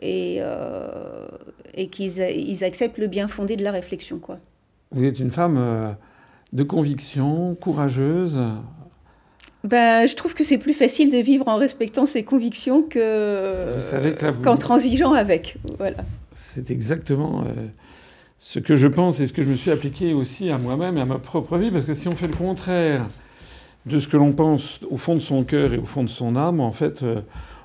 [0.00, 0.40] et,
[1.74, 4.18] et qu'ils ils acceptent le bien fondé de la réflexion.
[4.18, 4.38] Quoi.
[4.92, 5.96] Vous êtes une femme
[6.52, 8.38] de conviction, courageuse.
[9.66, 13.76] Ben, je trouve que c'est plus facile de vivre en respectant ses convictions que
[14.42, 15.56] qu'en transigeant avec.
[15.78, 15.98] Voilà.
[16.34, 17.44] C'est exactement
[18.38, 21.00] ce que je pense et ce que je me suis appliqué aussi à moi-même et
[21.00, 23.06] à ma propre vie, parce que si on fait le contraire
[23.86, 26.36] de ce que l'on pense au fond de son cœur et au fond de son
[26.36, 27.20] âme, en fait, euh,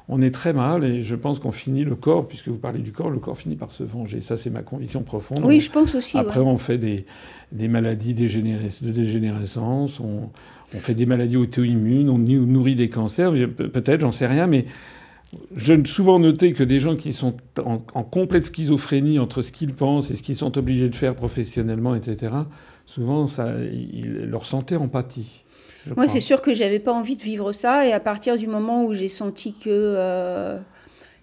[0.08, 2.92] on est très mal et je pense qu'on finit le corps, puisque vous parlez du
[2.92, 4.22] corps, le corps finit par se venger.
[4.22, 5.44] Ça, c'est ma conviction profonde.
[5.44, 6.18] Oui, je pense aussi.
[6.18, 7.06] Après, on fait des,
[7.52, 10.30] des maladies de dégénérescence, on,
[10.74, 14.66] on fait des maladies auto-immunes, on nourrit des cancers, peut-être, j'en sais rien, mais
[15.56, 20.12] j'ai souvent noté que des gens qui sont en, complète schizophrénie entre ce qu'ils pensent
[20.12, 22.34] et ce qu'ils sont obligés de faire professionnellement, etc.,
[22.86, 25.44] souvent, ça, leur santé empathie.
[25.96, 27.88] Moi, c'est sûr que j'avais pas envie de vivre ça.
[27.88, 30.60] Et à partir du moment où j'ai senti que euh,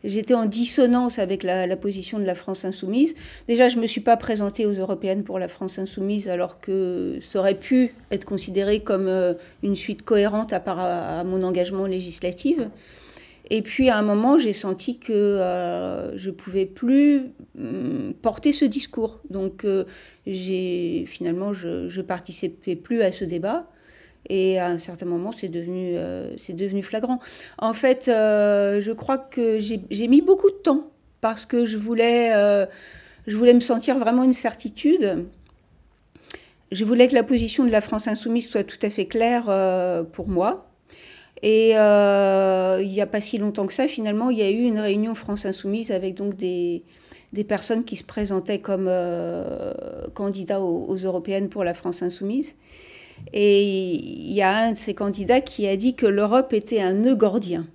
[0.04, 3.14] j'étais en dissonance avec la, position de la France insoumise,
[3.46, 7.38] déjà, je me suis pas présentée aux européennes pour la France insoumise, alors que ça
[7.40, 12.58] aurait pu être considéré comme euh, une suite cohérente à, part, à mon engagement législatif.
[13.50, 18.64] Et puis à un moment, j'ai senti que euh, je pouvais plus mm, porter ce
[18.64, 19.20] discours.
[19.30, 19.84] Donc euh,
[20.26, 23.68] finalement, je, je participais plus à ce débat.
[24.28, 27.18] Et à un certain moment, c'est devenu, euh, c'est devenu flagrant.
[27.58, 32.30] En fait, je crois que j'ai mis beaucoup de temps parce que je voulais,
[33.26, 35.26] je voulais me sentir vraiment une certitude.
[36.70, 39.46] Je voulais que la position de la France insoumise soit tout à fait claire
[40.12, 40.68] pour moi.
[41.42, 44.62] Et euh, il n'y a pas si longtemps que ça, finalement, il y a eu
[44.62, 46.82] une réunion France Insoumise avec donc des,
[47.32, 49.72] des personnes qui se présentaient comme euh,
[50.14, 52.56] candidats aux, européennes pour la France Insoumise.
[53.32, 56.94] Et il y a un de ces candidats qui a dit que l'Europe était un
[56.94, 57.66] nœud gordien.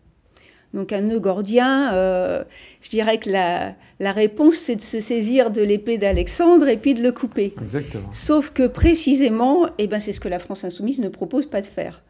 [0.74, 2.44] Donc un nœud gordien, euh,
[2.82, 6.96] je dirais que la, la réponse, c'est de se saisir de l'épée d'Alexandre et puis
[6.96, 7.54] de le couper.
[7.62, 8.12] Exactement.
[8.12, 11.68] Sauf que précisément, eh ben, c'est ce que la France insoumise ne propose pas de
[11.68, 12.02] faire.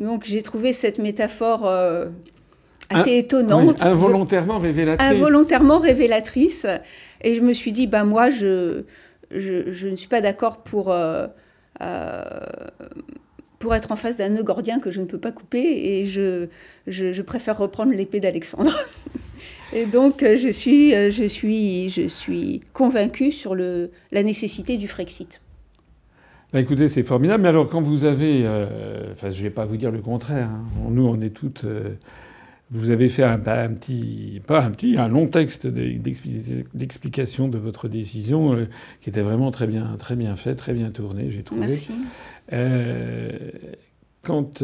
[0.00, 2.06] Donc j'ai trouvé cette métaphore euh,
[2.90, 3.82] assez étonnante.
[3.82, 5.08] involontairement révélatrice.
[5.08, 6.66] Involontairement révélatrice.
[7.22, 8.82] Et je me suis dit, bah, moi, je,
[9.30, 11.26] je, ne suis pas d'accord pour, euh,
[13.58, 16.00] pour être en face d'un nœud gordien que je ne peux pas couper.
[16.00, 18.76] Et je, préfère reprendre l'épée d'Alexandre.
[19.72, 25.40] et donc, je suis, je suis, je suis convaincue sur le, la nécessité du Frexit.
[26.52, 27.42] Bah, écoutez, c'est formidable.
[27.42, 30.48] Mais alors, quand vous avez, euh, enfin, je ne vais pas vous dire le contraire.
[30.48, 30.64] Hein.
[30.90, 31.64] Nous, on est toutes.
[31.64, 31.90] Euh,
[32.70, 38.54] vous avez fait un, petit, pas un petit, un long texte d'explication de votre décision
[38.54, 38.68] euh,
[39.00, 41.66] qui était vraiment très bien, très bien fait, très bien tourné, j'ai trouvé.
[41.66, 41.92] Merci.
[44.22, 44.62] quand,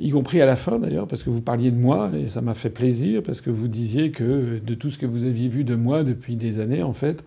[0.00, 2.54] y compris à la fin d'ailleurs, parce que vous parliez de moi et ça m'a
[2.54, 5.74] fait plaisir parce que vous disiez que de tout ce que vous aviez vu de
[5.74, 7.24] moi depuis des années, en fait,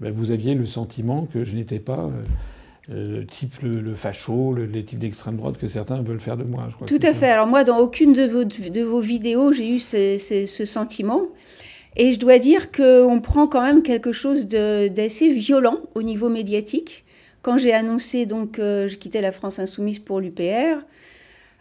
[0.00, 2.10] ben, vous aviez le sentiment que je n'étais pas
[2.90, 6.36] euh, euh, le type le, facho, le, les types d'extrême droite que certains veulent faire
[6.36, 6.66] de moi.
[6.68, 7.28] Je crois Tout à fait.
[7.28, 11.22] Alors moi, dans aucune de vos, de vos vidéos, j'ai eu ce sentiment.
[11.96, 17.04] Et je dois dire qu'on prend quand même quelque chose d'assez violent au niveau médiatique.
[17.42, 20.84] Quand j'ai annoncé donc que je quittais la France insoumise pour l'UPR,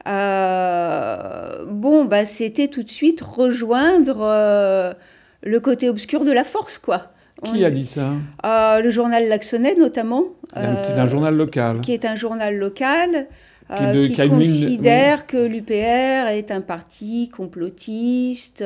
[0.07, 4.95] euh, bon, bah, c'était tout de suite rejoindre
[5.43, 7.11] le côté obscur de la force, quoi.
[7.43, 8.13] Qui a dit ça?
[8.45, 10.25] Euh, Le journal Laxonnet, notamment.
[10.53, 11.81] C'est un journal local.
[11.81, 13.27] Qui est un journal local.
[13.69, 18.63] Qui, considère que l'UPR est un parti complotiste,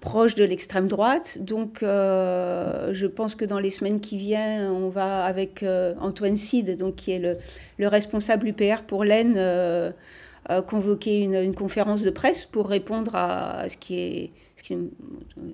[0.00, 1.36] proche de l'extrême droite.
[1.42, 5.62] Donc, je pense que dans les semaines qui viennent, on va avec
[6.00, 7.36] Antoine Cid, donc qui est le,
[7.78, 9.92] le responsable UPR pour l'Aisne
[10.66, 14.78] convoquer une, conférence de presse pour répondre à ce qui est, ce qui est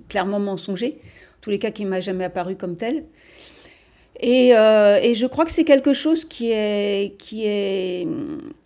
[0.07, 0.97] clairement mensonger,
[1.32, 3.03] en tous les cas qui ne m'a jamais apparu comme tel.
[4.19, 8.07] Et, euh, et, je crois que c'est quelque chose qui est, qui, est,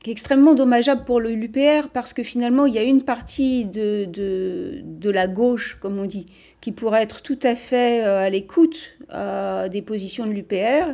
[0.03, 4.05] qui est, extrêmement dommageable pour l'UPR parce que finalement, il y a une partie de,
[4.05, 6.27] de, de, la gauche, comme on dit,
[6.61, 10.93] qui pourrait être tout à fait euh, à l'écoute euh, des positions de l'UPR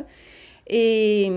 [0.68, 1.30] et,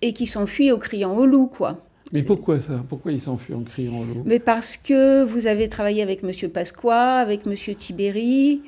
[0.00, 1.84] et qui s'enfuit au criant au loup, quoi.
[2.12, 2.82] Mais pourquoi ça?
[2.88, 4.22] Pourquoi il s'enfuit en criant au loup?
[4.24, 6.48] Mais parce que vous avez travaillé avec M.
[6.48, 7.54] Pasqua, avec M.
[7.74, 8.62] Tiberi,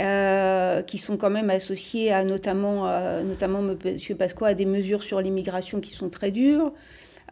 [0.00, 3.96] euh, qui sont quand même associés à notamment, euh, notamment M.
[4.16, 6.72] Pasqua à des mesures sur l'immigration qui sont très dures.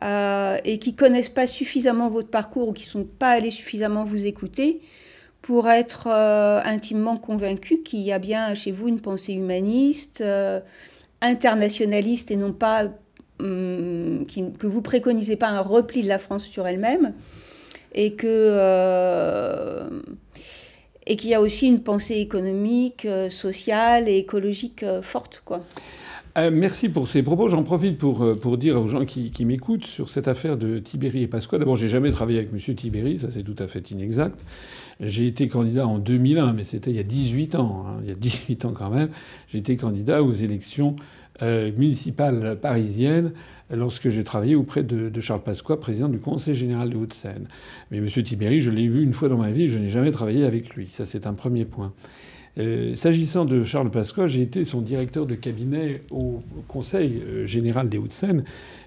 [0.03, 4.25] Euh, et qui connaissent pas suffisamment votre parcours ou qui sont pas allés suffisamment vous
[4.25, 4.81] écouter
[5.43, 10.25] pour être intimement convaincus qu'il y a bien chez vous une pensée humaniste,
[11.21, 12.89] internationaliste et non pas
[13.41, 14.27] Hum,
[14.59, 17.15] que vous préconisez pas un repli de la France sur elle-même
[17.95, 19.89] et que euh,
[21.11, 25.61] et qu'il y a aussi une pensée économique, euh, sociale et écologique euh, forte, quoi.
[26.37, 27.49] merci pour ces propos.
[27.49, 31.25] J'en profite pour, pour dire aux gens qui, qui m'écoutent sur cette affaire de Tibéri
[31.25, 31.59] et Pasqua.
[31.59, 32.75] D'abord, j'ai jamais travaillé avec M.
[32.77, 34.39] Tibéri, ça c'est tout à fait inexact.
[35.01, 37.87] J'ai été candidat en 2001, mais c'était il y a 18 ans.
[37.89, 39.09] Hein, il y a 18 ans quand même.
[39.49, 40.95] J'ai été candidat aux élections
[41.43, 43.33] euh, municipale parisienne
[43.71, 47.49] lorsque j'ai travaillé auprès de, Charles Pasqua, président du Conseil général de Haute-Seine.
[47.91, 48.09] Mais M.
[48.09, 50.89] Tibéry, je l'ai vu une fois dans ma vie, je n'ai jamais travaillé avec lui.
[50.91, 51.93] Ça, c'est un premier point.
[52.59, 57.89] Euh, s'agissant de Charles Pasqua, j'ai été son directeur de cabinet au Conseil euh, général
[57.89, 58.45] des Hauts-de-Seine,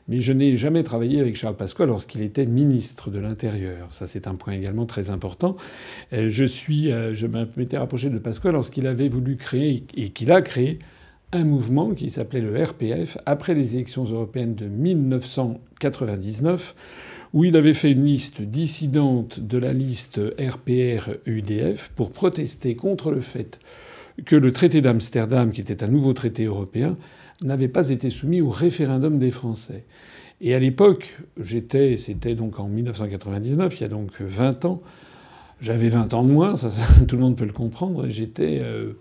[0.09, 3.87] mais je n'ai jamais travaillé avec Charles Pasqua lorsqu'il était ministre de l'Intérieur.
[3.91, 5.55] Ça, c'est un point également très important.
[6.11, 10.79] je je m'étais rapproché de Pasqua lorsqu'il avait voulu créer et qu'il a créé
[11.33, 16.75] un mouvement qui s'appelait le RPF après les élections européennes de 1999
[17.33, 23.21] où il avait fait une liste dissidente de la liste RPR-UDF pour protester contre le
[23.21, 23.59] fait
[24.25, 26.95] que le traité d'Amsterdam, qui était un nouveau traité européen,
[27.41, 29.85] n'avait pas été soumis au référendum des Français.
[30.39, 34.83] Et à l'époque, j'étais, c'était donc en 1999, il y a donc 20 ans,
[35.59, 36.53] j'avais 20 ans de moins,
[37.07, 38.93] tout le monde peut le comprendre, et j'étais euh,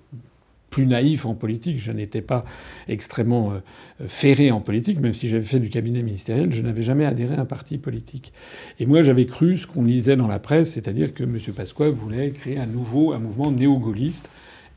[0.73, 1.79] plus naïf en politique.
[1.79, 2.45] Je n'étais pas
[2.89, 3.61] extrêmement euh,
[4.09, 7.43] ferré en politique, même si j'avais fait du cabinet ministériel, je n'avais jamais adhéré à
[7.43, 8.33] un parti politique.
[8.81, 11.39] Et moi, j'avais cru ce qu'on lisait dans la presse, c'est-à-dire que M.
[11.55, 14.31] Pasqua voulait créer un nouveau, un mouvement néo-gaulliste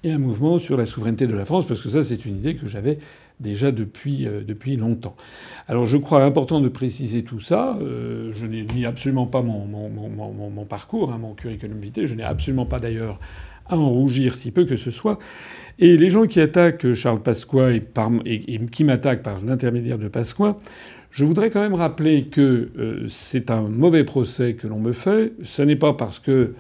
[0.03, 2.55] et un mouvement sur la souveraineté de la France, parce que ça, c'est une idée
[2.55, 2.99] que j'avais
[3.39, 5.15] déjà depuis, euh, depuis longtemps.
[5.67, 7.77] Alors je crois important de préciser tout ça.
[7.81, 12.05] Euh, je n'ai absolument pas mon, mon, mon, mon parcours, hein, mon curriculum vitae.
[12.05, 13.19] Je n'ai absolument pas d'ailleurs
[13.67, 15.19] à en rougir si peu que ce soit.
[15.77, 17.81] Et les gens qui attaquent Charles Pasqua et,
[18.71, 20.55] qui m'attaquent par l'intermédiaire de Pasqua,
[21.11, 25.33] je voudrais quand même rappeler que euh, c'est un mauvais procès que l'on me fait.
[25.43, 26.53] Ce n'est pas parce que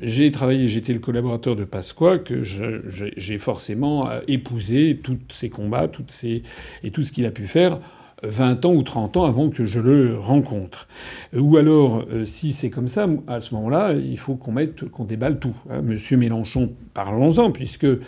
[0.00, 5.88] j'ai travaillé, j'étais le collaborateur de Pasqua, que j'ai forcément euh, épousé tous ses combats
[5.88, 7.80] toutes et tout ce qu'il a pu faire
[8.22, 10.88] 20 ans ou 30 ans avant que je le rencontre.
[11.36, 15.04] Ou alors, euh, si c'est comme ça, à ce moment-là, il faut qu'on mette, qu'on
[15.04, 15.54] déballe tout.
[15.70, 15.82] Hein.
[15.82, 17.98] Monsieur Mélenchon, parlons-en, puisque euh,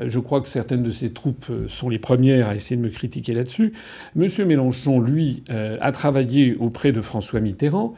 [0.00, 2.90] je crois que certaines de ses troupes euh, sont les premières à essayer de me
[2.90, 3.72] critiquer là-dessus.
[4.14, 7.94] Monsieur Mélenchon, lui, a travaillé auprès de François Mitterrand.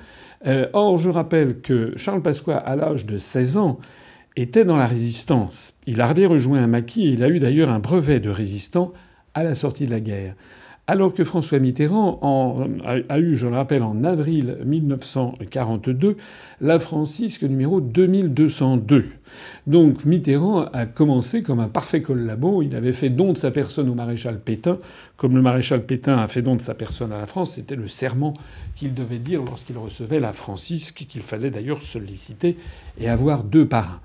[0.74, 3.78] Or, je rappelle que Charles Pasqua, à l'âge de 16 ans,
[4.36, 5.74] était dans la résistance.
[5.86, 8.92] Il a rejoint un maquis et il a eu d'ailleurs un brevet de résistant
[9.32, 10.34] à la sortie de la guerre.
[10.86, 12.20] Alors que François Mitterrand
[12.84, 16.18] a, eu, je le rappelle, en avril 1942,
[16.60, 19.04] la Francisque numéro 2202.
[19.66, 22.62] Donc Mitterrand a commencé comme un parfait collabo.
[22.62, 24.78] Il avait fait don de sa personne au maréchal Pétain,
[25.16, 27.54] comme le maréchal Pétain a fait don de sa personne à la France.
[27.54, 28.34] C'était le serment
[28.76, 32.56] qu'il devait dire lorsqu'il recevait la Francisque, qu'il fallait d'ailleurs solliciter
[32.98, 34.00] et avoir deux parrains.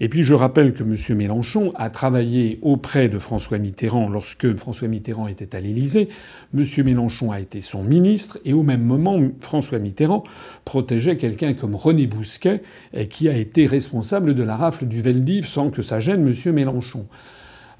[0.00, 1.16] Et puis je rappelle que M.
[1.16, 6.08] Mélenchon a travaillé auprès de François Mitterrand lorsque François Mitterrand était à l'Élysée.
[6.54, 6.64] M.
[6.84, 10.24] Mélenchon a été son ministre et au même moment, François Mitterrand
[10.64, 12.62] protégeait quelqu'un comme René Bousquet,
[13.10, 16.52] qui a été responsable de la rafle du Veldiv sans que ça gêne M.
[16.52, 17.06] Mélenchon.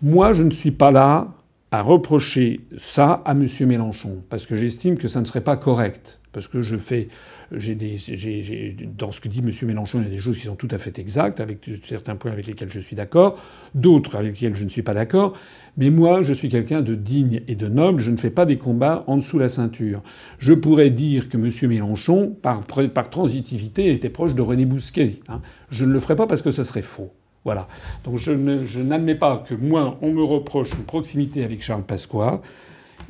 [0.02, 1.34] Moi, je ne suis pas là
[1.70, 3.46] à reprocher ça à M.
[3.66, 7.08] Mélenchon, parce que j'estime que ça ne serait pas correct, parce que je fais
[7.51, 9.51] des, dans ce que dit M.
[9.66, 12.32] Mélenchon, il y a des choses qui sont tout à fait exactes, avec certains points
[12.32, 13.38] avec lesquels je suis d'accord,
[13.74, 15.36] d'autres avec lesquels je ne suis pas d'accord.
[15.76, 18.01] Mais moi, je suis quelqu'un de digne et de noble.
[18.01, 20.03] Je ne fais pas des combats en dessous la ceinture.
[20.38, 21.51] Je pourrais dire que M.
[21.68, 25.20] Mélenchon, par, par transitivité, était proche de René Bousquet.
[25.28, 25.40] Hein.
[25.70, 27.12] Je ne le ferai pas parce que ce serait faux.
[27.45, 27.68] Voilà.
[28.05, 32.40] Donc je, n'admets pas que moi, on me reproche une proximité avec Charles Pasqua.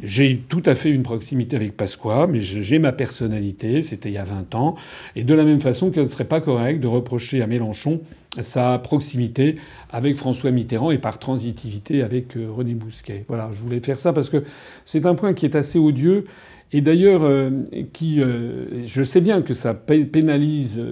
[0.03, 4.19] J'ai tout à fait une proximité avec Pasqua, mais j'ai ma personnalité, c'était il y
[4.19, 4.75] a 20 ans.
[5.17, 8.01] Et de la même façon qu'il ne serait pas correct de reprocher à Mélenchon
[8.41, 9.57] sa proximité
[9.91, 13.25] avec François Mitterrand et par transitivité avec euh, René Bousquet.
[13.29, 14.45] Voilà, je voulais faire ça parce que
[14.85, 16.25] c'est un point qui est assez odieux
[16.73, 17.51] et d'ailleurs, euh,
[17.93, 20.83] qui, euh, je sais bien que ça pénalise.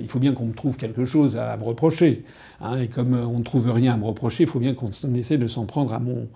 [0.00, 2.24] Il faut bien qu'on me trouve quelque chose à me reprocher.
[2.60, 5.38] Hein, et comme on ne trouve rien à me reprocher, il faut bien qu'on essaie
[5.38, 6.26] de s'en prendre à mon,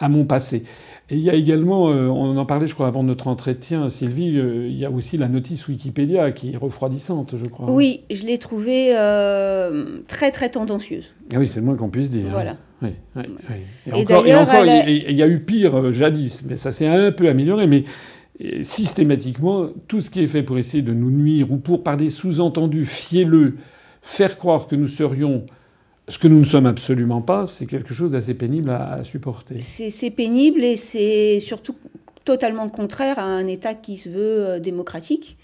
[0.00, 0.64] à mon passé.
[1.10, 4.26] Et il y a également, euh, on en parlait, je crois, avant notre entretien, Sylvie,
[4.26, 7.70] il y a aussi la notice Wikipédia qui est refroidissante, je crois.
[7.70, 8.90] Oui, je l'ai trouvée
[10.08, 11.04] très, très tendancieuse.
[11.32, 12.26] Ah oui, c'est le moins qu'on puisse dire.
[12.26, 12.32] Hein.
[12.32, 12.56] Voilà.
[12.82, 13.22] Oui, oui,
[13.86, 17.28] Et, encore, et encore il y a eu pire jadis, mais ça s'est un peu
[17.28, 17.66] amélioré.
[17.66, 17.84] Mais
[18.62, 22.10] systématiquement, tout ce qui est fait pour essayer de nous nuire ou pour, par des
[22.10, 23.56] sous-entendus fielleux,
[24.02, 25.44] faire croire que nous serions
[26.10, 29.60] ce que nous ne sommes absolument pas, c'est quelque chose d'assez pénible à, supporter.
[29.60, 31.76] C'est pénible et c'est surtout
[32.24, 35.38] totalement contraire à un État qui se veut euh, démocratique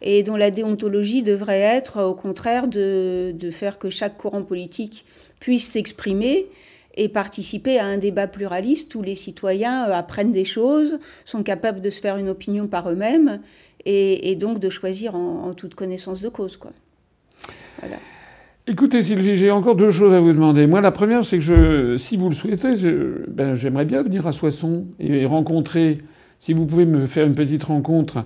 [0.00, 5.04] et dont la déontologie devrait être au contraire de, faire que chaque courant politique
[5.40, 6.46] puisse s'exprimer
[6.94, 11.80] et participer à un débat pluraliste où les citoyens euh, apprennent des choses, sont capables
[11.80, 13.40] de se faire une opinion par eux-mêmes
[13.84, 16.56] et, donc de choisir en, toute connaissance de cause.
[16.56, 16.70] Quoi.
[18.68, 20.68] Écoutez Sylvie, j'ai encore deux choses à vous demander.
[20.68, 22.74] Moi, la première, c'est que je, si vous le souhaitez,
[23.26, 25.98] ben, j'aimerais bien venir à Soissons et rencontrer,
[26.38, 28.24] si vous pouvez me faire une petite rencontre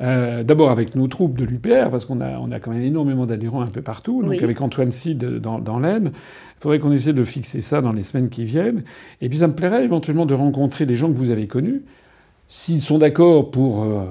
[0.00, 3.26] euh, d'abord avec nos troupes de l'UPR, parce qu'on a, on a quand même énormément
[3.26, 4.24] d'adhérents un peu partout.
[4.24, 7.92] Donc avec Antoine Cid dans, dans l'Aisne, il faudrait qu'on essaie de fixer ça dans
[7.92, 8.82] les semaines qui viennent.
[9.20, 11.82] Et puis ça me plairait éventuellement de rencontrer les gens que vous avez connus,
[12.48, 14.06] s'ils sont d'accord pour euh,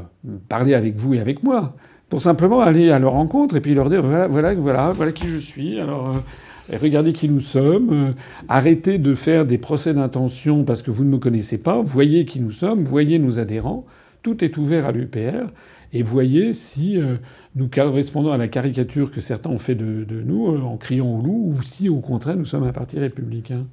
[0.47, 1.75] parler avec vous et avec moi,
[2.15, 5.37] pour simplement aller à leur rencontre et puis leur dire voilà, voilà, voilà, qui je
[5.37, 5.81] suis.
[5.81, 8.13] Alors euh, regardez qui nous sommes.
[8.47, 11.81] arrêtez de faire des procès d'intention parce que vous ne me connaissez pas.
[11.81, 12.85] Voyez qui nous sommes.
[12.85, 13.85] Voyez nos adhérents.
[14.23, 15.51] Tout est ouvert à l'UPR
[15.91, 17.17] et voyez si euh,
[17.53, 21.21] nous correspondons à la caricature que certains ont fait de, nous euh, en criant au
[21.21, 23.65] loup, ou si au contraire nous sommes un parti républicain.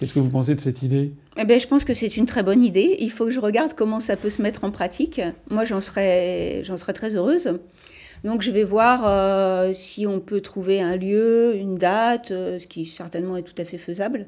[0.00, 1.12] Qu'est-ce que vous pensez de cette idée?
[1.36, 2.96] Eh bien, Je pense que c'est une très bonne idée.
[3.00, 5.20] Il faut que je regarde comment ça peut se mettre en pratique.
[5.50, 7.58] Moi, j'en serais, j'en serais très heureuse.
[8.24, 12.86] Donc je vais voir euh, si on peut trouver un lieu, une date, ce qui
[12.86, 14.26] certainement est tout à fait faisable.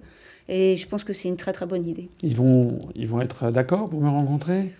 [0.48, 2.08] Et je pense que c'est une très très bonne idée.
[2.22, 4.70] Ils vont, ils vont être d'accord pour me rencontrer?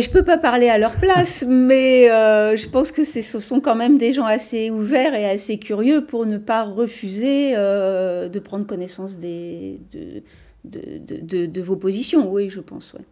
[0.00, 3.60] Je ne peux pas parler à leur place, mais euh, je pense que ce sont
[3.60, 8.38] quand même des gens assez ouverts et assez curieux pour ne pas refuser euh, de
[8.38, 12.30] prendre connaissance des, de, de, vos positions.
[12.32, 12.92] Oui, je pense.
[12.94, 13.04] Ouais.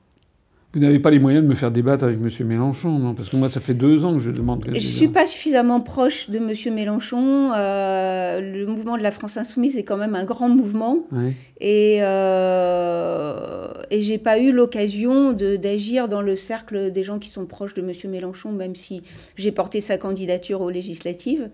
[0.74, 2.46] Vous n'avez pas les moyens de me faire débattre avec M.
[2.46, 3.12] Mélenchon, non?
[3.14, 4.64] Parce que moi, ça fait deux ans que je demande.
[4.68, 6.74] Je ne suis pas suffisamment proche de M.
[6.74, 7.52] Mélenchon.
[7.54, 11.00] Euh, le mouvement de la France Insoumise est quand même un grand mouvement.
[11.60, 17.44] Et, euh, et j'ai pas eu l'occasion d'agir dans le cercle des gens qui sont
[17.44, 17.92] proches de M.
[18.10, 19.02] Mélenchon, même si
[19.36, 21.50] j'ai porté sa candidature aux législatives.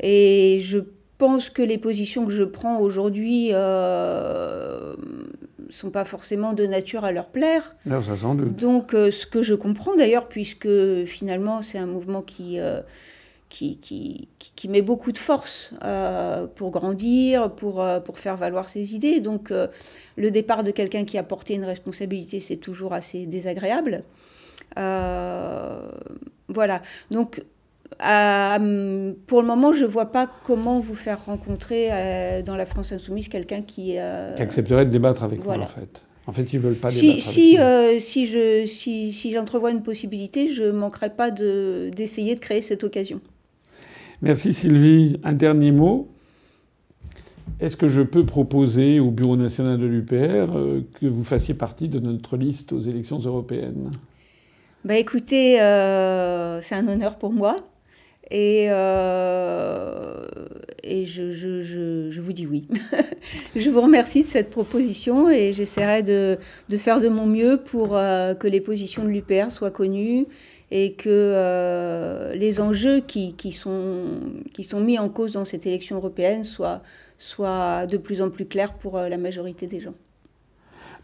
[0.00, 0.80] Et je
[1.16, 4.94] pense que les positions que je prends aujourd'hui euh,
[5.72, 7.74] sont pas forcément de nature à leur plaire.
[7.86, 8.56] Alors, ça sans doute.
[8.56, 10.68] Donc, euh, ce que je comprends d'ailleurs, puisque
[11.04, 12.80] finalement, c'est un mouvement qui, euh,
[13.48, 18.94] qui, qui, qui, met beaucoup de force euh, pour grandir, pour, pour faire valoir ses
[18.94, 19.20] idées.
[19.20, 19.52] Donc,
[20.16, 24.04] le départ de quelqu'un qui a porté une responsabilité, c'est toujours assez désagréable.
[24.76, 25.82] voilà.
[27.10, 27.42] Donc,
[28.00, 32.66] euh, pour le moment, je ne vois pas comment vous faire rencontrer euh, dans la
[32.66, 33.94] France insoumise quelqu'un qui...
[33.98, 36.02] Euh, qui accepterait de débattre avec vous, en fait.
[36.26, 39.70] En fait, ils ne veulent pas si, débattre si, avec si, je, si, si j'entrevois
[39.72, 43.20] une possibilité, je ne manquerai pas de, d'essayer de créer cette occasion.
[44.20, 45.18] Merci Sylvie.
[45.24, 46.08] Un dernier mot.
[47.58, 50.52] Est-ce que je peux proposer au Bureau national de l'UPR
[51.00, 53.90] que vous fassiez partie de notre liste aux élections européennes?
[54.84, 57.56] Bah écoutez, c'est un honneur pour moi.
[58.30, 60.24] Et, euh,
[60.82, 62.66] et je, je, je, je, vous dis oui.
[63.56, 67.96] je vous remercie de cette proposition et j'essaierai de, de, faire de mon mieux pour
[67.96, 70.26] euh, que les positions de l'UPR soient connues
[70.70, 74.04] et que euh, les enjeux qui, qui, sont,
[74.54, 76.82] qui sont mis en cause dans cette élection européenne soient,
[77.18, 79.94] soient de plus en plus clairs pour la majorité des gens.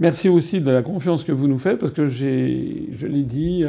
[0.00, 3.64] Merci aussi de la confiance que vous nous faites parce que je l'ai dit,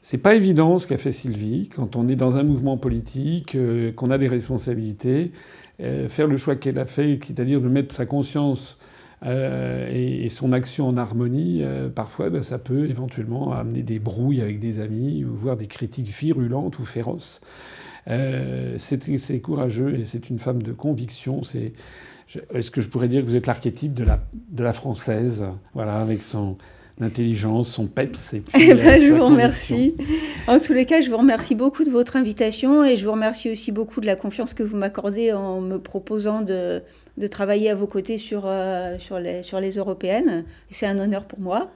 [0.00, 3.92] c'est pas évident ce qu'a fait Sylvie quand on est dans un mouvement politique, euh,
[3.92, 5.32] qu'on a des responsabilités.
[5.80, 8.78] Euh, faire le choix qu'elle a fait, c'est-à-dire de mettre sa conscience
[9.24, 11.62] euh, et, son action en harmonie,
[11.94, 16.08] parfois ben, ça peut éventuellement amener des brouilles avec des amis ou voire des critiques
[16.08, 17.40] virulentes ou féroces.
[18.06, 21.42] c'est courageux et c'est une femme de conviction.
[22.54, 24.20] est-ce que je pourrais dire que vous êtes l'archétype de la,
[24.50, 25.44] de la française,
[25.74, 26.56] voilà, avec son,
[27.00, 28.34] l'intelligence, son peps.
[28.34, 29.94] Et eh ben, je vous remercie.
[30.46, 33.50] En tous les cas, je vous remercie beaucoup de votre invitation et je vous remercie
[33.50, 36.82] aussi beaucoup de la confiance que vous m'accordez en me proposant de,
[37.16, 40.44] de, travailler à vos côtés sur, euh, sur, les, sur les européennes.
[40.70, 41.70] C'est un honneur pour moi.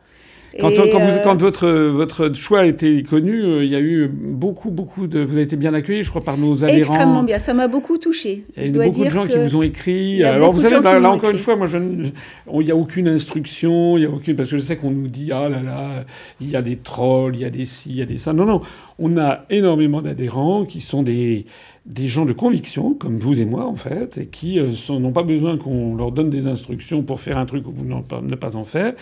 [0.60, 4.70] Quand, euh, quand, votre, votre choix a été connu, euh, il y a eu beaucoup,
[4.70, 5.20] beaucoup de.
[5.20, 6.78] Vous avez été bien accueilli, je crois, par nos adhérents.
[6.78, 7.38] Extrêmement bien.
[7.38, 8.44] Ça m'a beaucoup touché.
[8.56, 10.22] Il y a eu beaucoup de gens qui vous ont écrit.
[10.22, 14.02] Alors, vous savez, là, encore une fois, moi, je, il n'y a aucune instruction, il
[14.02, 14.36] y a aucune.
[14.36, 16.04] Parce que je sais qu'on nous dit, ah là là,
[16.40, 18.32] il y a des trolls, il y a des ci, il y a des ça.
[18.32, 18.60] Non, non.
[18.98, 21.46] On a énormément d'adhérents qui sont des,
[21.84, 25.24] des gens de conviction, comme vous et moi en fait, et qui euh, n'ont pas
[25.24, 28.94] besoin qu'on leur donne des instructions pour faire un truc ou ne pas en faire.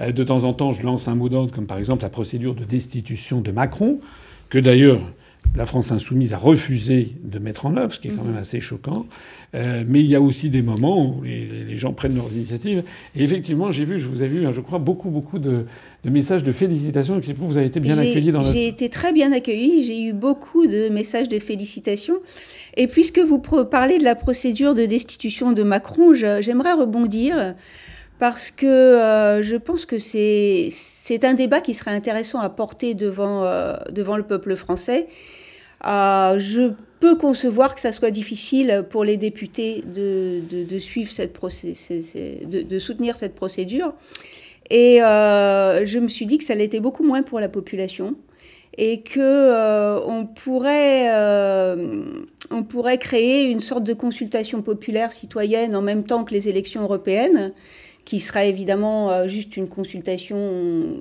[0.00, 2.54] Euh, de temps en temps, je lance un mot d'ordre, comme par exemple la procédure
[2.54, 4.00] de destitution de Macron,
[4.48, 5.00] que d'ailleurs
[5.56, 8.40] la France insoumise a refusé de mettre en œuvre, ce qui est quand même mhm.
[8.40, 9.06] assez choquant.
[9.54, 12.84] Euh, mais il y a aussi des moments où les, gens prennent leurs initiatives.
[13.16, 15.64] Et effectivement, j'ai vu, je vous ai vu, je crois, beaucoup, beaucoup de,
[16.04, 17.20] messages de félicitations.
[17.36, 18.52] Vous avez été bien accueillis dans notre...
[18.52, 19.84] J'ai été très bien accueillie.
[19.84, 22.18] J'ai eu beaucoup de messages de félicitations.
[22.76, 27.54] Et puisque vous parlez de la procédure de destitution de Macron, j'aimerais rebondir
[28.20, 33.44] parce que euh, je pense que c'est un débat qui serait intéressant à porter devant,
[33.44, 35.08] euh, devant le peuple français.
[35.86, 41.32] Euh, je peux concevoir que ça soit difficile pour les députés de, de, suivre cette
[41.40, 43.94] de, de, soutenir cette procédure.
[44.68, 48.16] Et je me suis dit que ça l'était beaucoup moins pour la population
[48.76, 51.08] et que on pourrait
[52.68, 57.54] pourrait créer une sorte de consultation populaire citoyenne en même temps que les élections européennes
[58.10, 60.96] qui sera évidemment euh, juste une consultation,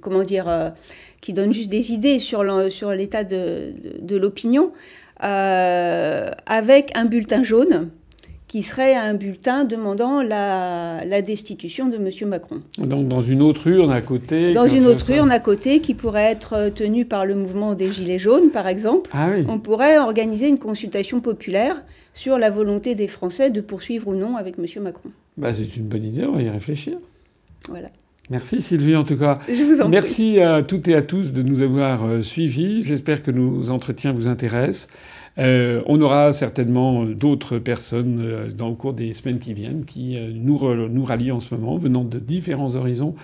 [0.00, 0.70] comment dire, euh,
[1.20, 4.72] qui donne juste des idées sur l'état de, de, l'opinion,
[5.22, 7.90] euh, avec un bulletin jaune
[8.48, 12.28] qui serait un bulletin demandant la, la, destitution de M.
[12.28, 12.62] Macron.
[12.78, 16.30] Donc dans une autre urne à côté Dans une autre urne à côté qui pourrait
[16.30, 19.10] être tenue par le mouvement des Gilets jaunes, par exemple.
[19.12, 19.44] Ah oui.
[19.48, 21.82] On pourrait organiser une consultation populaire
[22.14, 24.82] sur la volonté des Français de poursuivre ou non avec M.
[24.82, 25.10] Macron.
[25.36, 26.98] Bah, c'est une bonne idée, on va y réfléchir.
[27.68, 27.88] Voilà.
[28.30, 29.38] Merci Sylvie en tout cas.
[29.48, 32.82] Je vous en Merci à toutes et à tous de nous avoir euh, suivis.
[32.82, 34.88] J'espère que nos entretiens vous intéressent.
[35.38, 40.16] Euh, on aura certainement d'autres personnes euh, dans le cours des semaines qui viennent qui
[40.34, 40.58] nous,
[40.88, 43.14] nous rallient en ce moment, venant de différents horizons.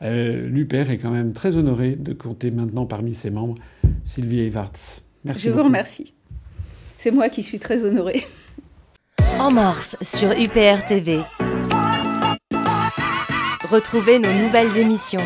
[0.00, 3.56] L'UPER est quand même très honoré de compter maintenant parmi ses membres
[4.04, 5.00] Sylvie Eivarts.
[5.24, 5.42] Merci.
[5.42, 6.14] Je vous remercie.
[6.96, 8.22] C'est moi qui suis très honorée.
[9.40, 11.20] En mars sur UPR TV.
[13.70, 15.20] Retrouvez nos nouvelles émissions.